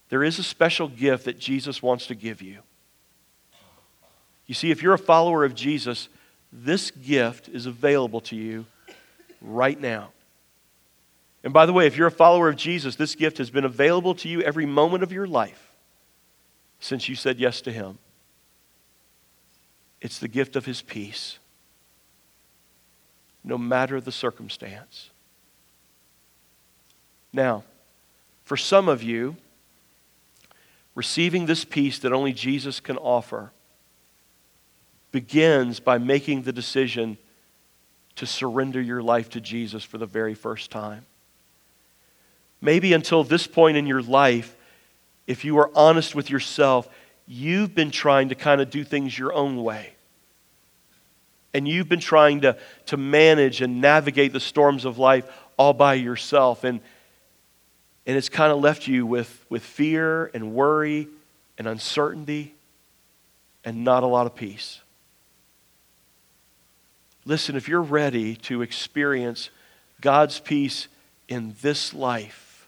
there 0.08 0.24
is 0.24 0.40
a 0.40 0.44
special 0.44 0.88
gift 0.88 1.26
that 1.26 1.40
Jesus 1.40 1.84
wants 1.84 2.08
to 2.08 2.16
give 2.16 2.42
you. 2.42 2.60
You 4.46 4.56
see, 4.56 4.72
if 4.72 4.82
you're 4.82 4.94
a 4.94 4.98
follower 4.98 5.44
of 5.44 5.56
Jesus, 5.56 6.08
this 6.54 6.90
gift 6.90 7.50
is 7.50 7.66
available 7.66 8.22
to 8.22 8.38
you 8.38 8.66
right 9.42 9.80
now. 9.80 10.12
And 11.44 11.52
by 11.52 11.66
the 11.66 11.74
way, 11.74 11.86
if 11.86 11.98
you're 11.98 12.08
a 12.08 12.12
follower 12.12 12.48
of 12.48 12.56
Jesus, 12.56 12.96
this 12.96 13.14
gift 13.14 13.40
has 13.40 13.50
been 13.50 13.66
available 13.66 14.16
to 14.16 14.30
you 14.30 14.42
every 14.42 14.66
moment 14.66 15.04
of 15.04 15.12
your 15.12 15.28
life 15.28 15.65
since 16.86 17.10
you 17.10 17.16
said 17.16 17.40
yes 17.40 17.62
to 17.62 17.72
Him. 17.72 17.98
It's 20.02 20.20
the 20.20 20.28
gift 20.28 20.56
of 20.56 20.66
His 20.66 20.84
peace, 20.84 21.40
no 23.44 23.58
matter 23.58 24.00
the 24.00 24.12
circumstance. 24.12 25.10
Now, 27.34 27.64
for 28.44 28.56
some 28.56 28.88
of 28.88 29.02
you, 29.02 29.36
receiving 30.94 31.48
this 31.48 31.66
peace 31.66 31.98
that 32.00 32.14
only 32.14 32.34
Jesus 32.34 32.80
can 32.80 32.98
offer 32.98 33.52
begins 35.12 35.80
by 35.80 35.98
making 35.98 36.44
the 36.44 36.54
decision 36.54 37.18
to 38.16 38.28
surrender 38.28 38.80
your 38.80 39.02
life 39.02 39.30
to 39.32 39.42
Jesus 39.42 39.84
for 39.84 39.98
the 39.98 40.06
very 40.06 40.36
first 40.36 40.70
time. 40.70 41.08
maybe 42.62 42.94
until 42.94 43.24
this 43.24 43.48
point 43.48 43.76
in 43.76 43.86
your 43.86 44.02
life, 44.02 44.55
if 45.28 45.44
you 45.44 45.58
are 45.58 45.72
honest 45.76 46.16
with 46.16 46.30
yourself, 46.30 46.88
you've 47.28 47.74
been 47.74 47.92
trying 47.92 48.30
to 48.30 48.36
kind 48.36 48.62
of 48.62 48.70
do 48.70 48.84
things 48.84 49.18
your 49.18 49.34
own 49.34 49.64
way. 49.64 49.94
And 51.54 51.68
you've 51.68 51.90
been 51.90 52.00
trying 52.00 52.42
to, 52.42 52.58
to 52.88 52.98
manage 52.98 53.62
and 53.62 53.82
navigate 53.82 54.34
the 54.34 54.40
storms 54.40 54.86
of 54.86 54.98
life 54.98 55.26
all 55.58 55.74
by 55.74 55.94
yourself. 55.94 56.64
And, 56.64 56.82
and 58.06 58.18
it's 58.18 58.30
kind 58.30 58.52
of 58.52 58.60
left 58.60 58.88
you 58.88 59.06
with, 59.06 59.46
with 59.50 59.64
fear 59.64 60.30
and 60.34 60.54
worry 60.54 61.08
and 61.58 61.68
uncertainty 61.68 62.54
and 63.64 63.84
not 63.84 64.04
a 64.04 64.08
lot 64.08 64.28
of 64.28 64.36
peace. 64.36 64.82
Listen, 67.26 67.56
if 67.56 67.68
you're 67.68 67.82
ready 67.82 68.36
to 68.36 68.62
experience 68.62 69.50
God's 70.02 70.40
peace 70.40 70.88
in 71.28 71.56
this 71.62 71.94
life 71.94 72.68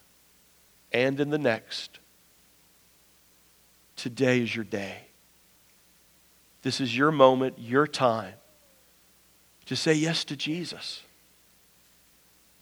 and 0.91 1.19
in 1.19 1.29
the 1.29 1.37
next, 1.37 1.96
today 3.97 4.39
is 4.39 4.55
your 4.55 4.63
day. 4.63 4.99
This 6.61 6.79
is 6.79 6.95
your 6.95 7.11
moment, 7.11 7.55
your 7.59 7.85
time 7.85 8.33
to 9.67 9.75
say 9.75 9.93
yes 9.93 10.23
to 10.23 10.35
Jesus, 10.35 11.03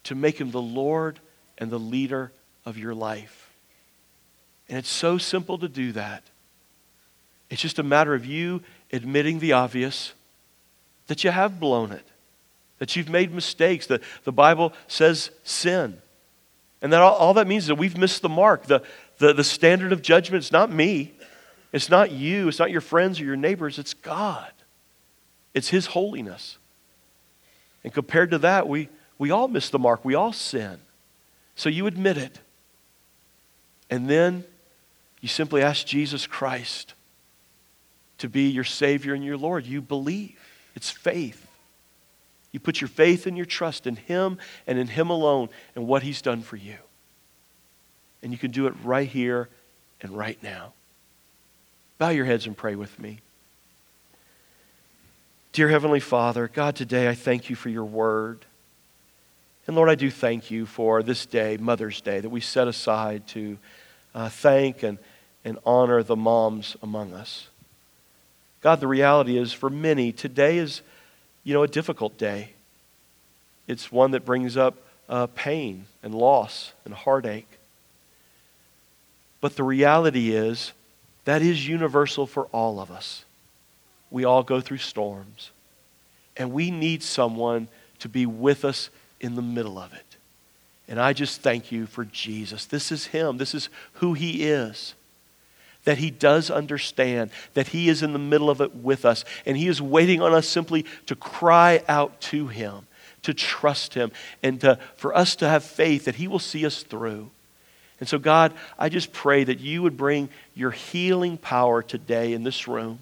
to 0.04 0.16
make 0.16 0.42
him 0.42 0.52
the 0.52 0.62
Lord 0.62 1.20
and 1.58 1.70
the 1.70 1.80
leader 1.80 2.32
of 2.66 2.78
your 2.78 2.96
life. 2.96 3.52
And 4.68 4.78
it's 4.80 4.90
so 4.90 5.20
simple 5.20 5.60
to 5.60 5.70
do 5.70 5.92
that. 5.92 6.24
It's 7.50 7.62
just 7.62 7.78
a 7.78 7.84
matter 7.84 8.16
of 8.16 8.26
you 8.26 8.62
admitting 8.92 9.38
the 9.38 9.54
obvious 9.54 10.14
that 11.06 11.24
you 11.24 11.30
have 11.30 11.60
blown 11.60 11.92
it, 11.92 12.06
that 12.80 12.96
you've 12.96 13.10
made 13.10 13.32
mistakes, 13.32 13.86
that 13.88 14.02
the 14.24 14.32
Bible 14.32 14.74
says 14.88 15.30
sin. 15.44 16.02
And 16.82 16.92
that 16.92 17.02
all, 17.02 17.14
all 17.16 17.34
that 17.36 17.48
means 17.48 17.64
is 17.64 17.68
that 17.68 17.76
we've 17.76 17.98
missed 17.98 18.24
the 18.24 18.30
mark. 18.30 18.66
The, 18.66 18.82
the, 19.20 19.32
the 19.34 19.44
standard 19.44 19.94
of 19.94 20.02
judgment 20.02 20.44
is 20.44 20.52
not 20.52 20.72
me, 20.72 21.14
it's 21.76 21.90
not 21.90 22.10
you, 22.10 22.48
it's 22.48 22.58
not 22.58 22.72
your 22.72 22.80
friends 22.80 23.20
or 23.20 23.26
your 23.26 23.36
neighbors, 23.36 23.78
it's 23.80 23.94
God. 23.94 24.50
It's 25.54 25.68
His 25.68 25.88
holiness. 25.88 26.58
And 27.84 27.94
compared 27.94 28.32
to 28.32 28.38
that, 28.38 28.70
we, 28.70 28.88
we 29.18 29.30
all 29.30 29.50
miss 29.50 29.70
the 29.70 29.78
mark, 29.78 30.06
we 30.06 30.16
all 30.16 30.32
sin. 30.32 30.80
So 31.58 31.68
you 31.68 31.86
admit 31.86 32.16
it. 32.16 32.40
And 33.90 34.10
then 34.10 34.46
you 35.20 35.28
simply 35.28 35.62
ask 35.62 35.86
Jesus 35.86 36.26
Christ 36.26 36.94
to 38.20 38.30
be 38.30 38.48
your 38.48 38.64
Savior 38.64 39.14
and 39.14 39.22
your 39.22 39.36
Lord. 39.36 39.66
You 39.66 39.82
believe. 39.82 40.40
It's 40.78 40.90
faith. 40.90 41.46
You 42.54 42.62
put 42.62 42.80
your 42.80 42.88
faith 42.88 43.28
and 43.28 43.36
your 43.36 43.46
trust 43.46 43.86
in 43.86 43.98
Him 43.98 44.38
and 44.66 44.80
in 44.80 44.88
Him 44.88 45.10
alone 45.10 45.50
and 45.76 45.88
what 45.88 46.04
He's 46.04 46.22
done 46.22 46.42
for 46.42 46.56
you. 46.56 46.78
And 48.24 48.32
you 48.32 48.38
can 48.38 48.52
do 48.52 48.66
it 48.68 48.74
right 48.82 49.10
here 49.10 49.50
and 50.00 50.18
right 50.18 50.42
now. 50.42 50.72
Bow 51.98 52.10
your 52.10 52.26
heads 52.26 52.46
and 52.46 52.58
pray 52.58 52.76
with 52.76 53.00
me. 53.00 53.20
Dear 55.54 55.70
Heavenly 55.70 56.02
Father, 56.02 56.50
God, 56.50 56.76
today 56.76 57.08
I 57.08 57.16
thank 57.16 57.50
you 57.50 57.56
for 57.56 57.70
your 57.70 57.86
word. 57.86 58.46
And 59.66 59.78
Lord, 59.78 59.90
I 59.90 59.96
do 59.96 60.12
thank 60.12 60.52
you 60.52 60.66
for 60.66 61.02
this 61.02 61.26
day, 61.26 61.56
Mother's 61.56 62.02
Day, 62.02 62.20
that 62.20 62.30
we 62.30 62.42
set 62.42 62.68
aside 62.68 63.26
to 63.30 63.58
uh, 64.14 64.28
thank 64.28 64.84
and, 64.84 64.98
and 65.46 65.58
honor 65.66 66.04
the 66.04 66.18
moms 66.18 66.76
among 66.84 67.14
us. 67.14 67.48
God, 68.60 68.82
the 68.82 68.88
reality 68.88 69.38
is 69.38 69.54
for 69.54 69.70
many, 69.70 70.12
today 70.12 70.58
is, 70.58 70.82
you 71.46 71.54
know, 71.54 71.64
a 71.64 71.68
difficult 71.68 72.18
day. 72.18 72.50
It's 73.68 73.90
one 73.90 74.12
that 74.12 74.26
brings 74.26 74.58
up 74.58 74.76
uh, 75.08 75.28
pain 75.28 75.86
and 76.04 76.14
loss 76.14 76.74
and 76.84 76.94
heartache. 76.94 77.48
But 79.40 79.56
the 79.56 79.64
reality 79.64 80.32
is 80.36 80.74
that 81.26 81.42
is 81.42 81.68
universal 81.68 82.26
for 82.26 82.46
all 82.46 82.80
of 82.80 82.92
us. 82.92 83.26
We 84.10 84.24
all 84.24 84.44
go 84.44 84.62
through 84.62 84.78
storms. 84.78 85.52
And 86.38 86.52
we 86.52 86.72
need 86.72 87.02
someone 87.02 87.68
to 88.00 88.10
be 88.10 88.26
with 88.26 88.66
us 88.66 88.90
in 89.20 89.36
the 89.36 89.42
middle 89.42 89.80
of 89.80 89.94
it. 89.94 90.18
And 90.88 91.00
I 91.00 91.14
just 91.14 91.42
thank 91.42 91.72
you 91.72 91.86
for 91.88 92.06
Jesus. 92.06 92.66
This 92.66 92.92
is 92.92 93.08
Him, 93.08 93.38
this 93.38 93.56
is 93.56 93.70
who 93.94 94.14
He 94.14 94.46
is 94.46 94.94
that 95.86 96.00
He 96.00 96.12
does 96.12 96.52
understand, 96.52 97.32
that 97.54 97.70
He 97.70 97.90
is 97.90 98.04
in 98.04 98.12
the 98.12 98.20
middle 98.20 98.50
of 98.50 98.60
it 98.60 98.76
with 98.76 99.06
us, 99.06 99.24
and 99.46 99.56
He 99.56 99.68
is 99.68 99.82
waiting 99.82 100.22
on 100.22 100.34
us 100.34 100.48
simply 100.48 100.86
to 101.06 101.16
cry 101.16 101.82
out 101.88 102.20
to 102.22 102.48
Him, 102.48 102.88
to 103.22 103.34
trust 103.34 103.94
Him, 103.94 104.12
and 104.44 104.60
to, 104.62 104.78
for 104.98 105.16
us 105.16 105.36
to 105.38 105.48
have 105.48 105.64
faith 105.64 106.06
that 106.06 106.16
He 106.16 106.28
will 106.28 106.40
see 106.40 106.66
us 106.66 106.84
through. 106.84 107.30
And 108.00 108.10
so, 108.10 108.18
God, 108.20 108.54
I 108.78 108.90
just 108.90 109.14
pray 109.14 109.44
that 109.44 109.60
you 109.60 109.82
would 109.82 109.96
bring 109.96 110.30
your 110.54 110.72
healing 110.72 111.38
power 111.38 111.82
today 111.82 112.34
in 112.34 112.44
this 112.44 112.68
room. 112.68 113.00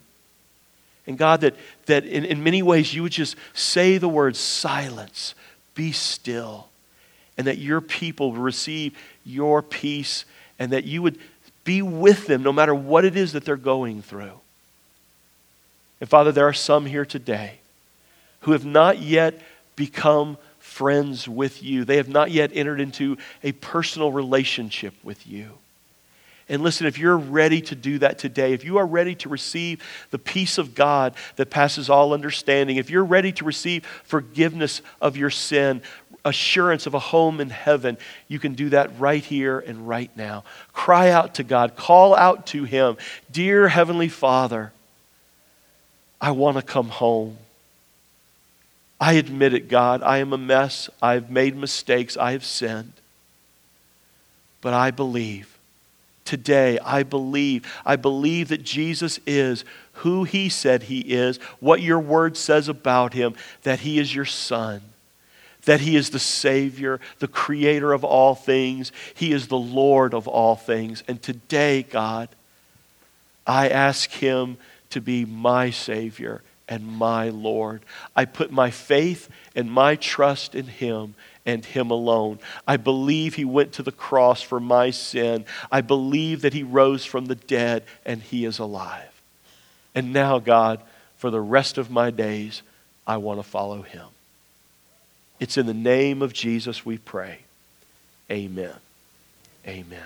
And 1.07 1.17
God, 1.17 1.41
that, 1.41 1.55
that 1.87 2.05
in, 2.05 2.25
in 2.25 2.43
many 2.43 2.61
ways 2.61 2.93
you 2.93 3.03
would 3.03 3.11
just 3.11 3.35
say 3.53 3.97
the 3.97 4.07
word 4.07 4.35
silence, 4.35 5.35
be 5.75 5.91
still, 5.91 6.69
and 7.37 7.47
that 7.47 7.57
your 7.57 7.81
people 7.81 8.33
receive 8.33 8.97
your 9.25 9.61
peace, 9.61 10.25
and 10.59 10.71
that 10.71 10.85
you 10.85 11.01
would 11.01 11.17
be 11.63 11.81
with 11.81 12.27
them 12.27 12.43
no 12.43 12.53
matter 12.53 12.75
what 12.75 13.05
it 13.05 13.15
is 13.15 13.33
that 13.33 13.45
they're 13.45 13.55
going 13.55 14.01
through. 14.01 14.39
And 15.99 16.09
Father, 16.09 16.31
there 16.31 16.47
are 16.47 16.53
some 16.53 16.85
here 16.85 17.05
today 17.05 17.59
who 18.41 18.51
have 18.51 18.65
not 18.65 18.99
yet 18.99 19.41
become 19.75 20.37
friends 20.63 21.27
with 21.27 21.61
you. 21.61 21.83
They 21.83 21.97
have 21.97 22.07
not 22.07 22.31
yet 22.31 22.51
entered 22.53 22.79
into 22.79 23.17
a 23.43 23.51
personal 23.51 24.11
relationship 24.11 24.93
with 25.03 25.27
you. 25.27 25.51
And 26.47 26.63
listen, 26.63 26.87
if 26.87 26.97
you're 26.97 27.17
ready 27.17 27.61
to 27.61 27.75
do 27.75 27.99
that 27.99 28.17
today, 28.17 28.53
if 28.53 28.63
you 28.63 28.77
are 28.77 28.85
ready 28.85 29.13
to 29.15 29.29
receive 29.29 29.83
the 30.09 30.17
peace 30.17 30.57
of 30.57 30.73
God 30.73 31.13
that 31.35 31.49
passes 31.49 31.89
all 31.89 32.13
understanding, 32.13 32.77
if 32.77 32.89
you're 32.89 33.03
ready 33.03 33.31
to 33.33 33.45
receive 33.45 33.85
forgiveness 34.03 34.81
of 35.01 35.15
your 35.17 35.29
sin, 35.29 35.81
assurance 36.25 36.87
of 36.87 36.93
a 36.93 36.99
home 36.99 37.41
in 37.41 37.49
heaven, 37.49 37.97
you 38.29 38.39
can 38.39 38.53
do 38.53 38.69
that 38.69 38.97
right 38.97 39.23
here 39.23 39.59
and 39.59 39.87
right 39.87 40.11
now. 40.15 40.43
Cry 40.71 41.09
out 41.09 41.35
to 41.35 41.43
God, 41.43 41.75
call 41.75 42.15
out 42.15 42.47
to 42.47 42.63
Him 42.63 42.97
Dear 43.31 43.67
Heavenly 43.67 44.07
Father, 44.07 44.71
I 46.21 46.31
want 46.31 46.55
to 46.55 46.63
come 46.63 46.87
home. 46.87 47.37
I 49.03 49.15
admit 49.15 49.53
it, 49.53 49.67
God. 49.67 50.01
I 50.01 50.19
am 50.19 50.31
a 50.31 50.37
mess. 50.37 50.89
I've 51.01 51.29
made 51.29 51.57
mistakes. 51.57 52.15
I 52.15 52.31
have 52.31 52.45
sinned. 52.45 52.93
But 54.61 54.73
I 54.73 54.91
believe. 54.91 55.57
Today, 56.23 56.79
I 56.79 57.03
believe. 57.03 57.69
I 57.85 57.97
believe 57.97 58.47
that 58.47 58.63
Jesus 58.63 59.19
is 59.27 59.65
who 59.91 60.23
He 60.23 60.47
said 60.47 60.83
He 60.83 61.01
is, 61.01 61.35
what 61.59 61.81
your 61.81 61.99
word 61.99 62.37
says 62.37 62.69
about 62.69 63.13
Him, 63.13 63.35
that 63.63 63.81
He 63.81 63.99
is 63.99 64.15
your 64.15 64.25
Son 64.25 64.81
that 65.65 65.79
He 65.79 65.95
is 65.95 66.09
the 66.09 66.19
Savior, 66.19 66.99
the 67.19 67.27
Creator 67.29 67.93
of 67.93 68.03
all 68.03 68.35
things. 68.35 68.91
He 69.13 69.31
is 69.31 69.47
the 69.47 69.57
Lord 69.57 70.13
of 70.13 70.27
all 70.27 70.57
things. 70.57 71.05
And 71.07 71.21
today, 71.21 71.83
God, 71.83 72.27
I 73.47 73.69
ask 73.69 74.09
Him 74.11 74.57
to 74.89 74.99
be 74.99 75.23
my 75.23 75.69
Savior 75.69 76.41
and 76.67 76.85
my 76.85 77.29
Lord. 77.29 77.81
I 78.15 78.25
put 78.25 78.51
my 78.51 78.71
faith 78.71 79.29
and 79.55 79.71
my 79.71 79.95
trust 79.95 80.55
in 80.55 80.67
Him 80.67 81.15
and 81.45 81.65
Him 81.65 81.91
alone. 81.91 82.39
I 82.67 82.77
believe 82.77 83.35
He 83.35 83.45
went 83.45 83.73
to 83.73 83.83
the 83.83 83.91
cross 83.91 84.41
for 84.41 84.59
my 84.59 84.91
sin. 84.91 85.45
I 85.71 85.81
believe 85.81 86.41
that 86.41 86.53
He 86.53 86.63
rose 86.63 87.05
from 87.05 87.25
the 87.25 87.35
dead 87.35 87.83
and 88.05 88.21
He 88.21 88.45
is 88.45 88.59
alive. 88.59 89.21
And 89.95 90.13
now, 90.13 90.39
God, 90.39 90.81
for 91.17 91.29
the 91.29 91.41
rest 91.41 91.77
of 91.77 91.91
my 91.91 92.11
days, 92.11 92.61
I 93.05 93.17
want 93.17 93.39
to 93.39 93.43
follow 93.43 93.81
Him. 93.81 94.07
It's 95.39 95.57
in 95.57 95.65
the 95.65 95.73
name 95.73 96.21
of 96.21 96.33
Jesus 96.33 96.85
we 96.85 96.97
pray. 96.97 97.39
Amen. 98.31 98.75
Amen. 99.67 99.99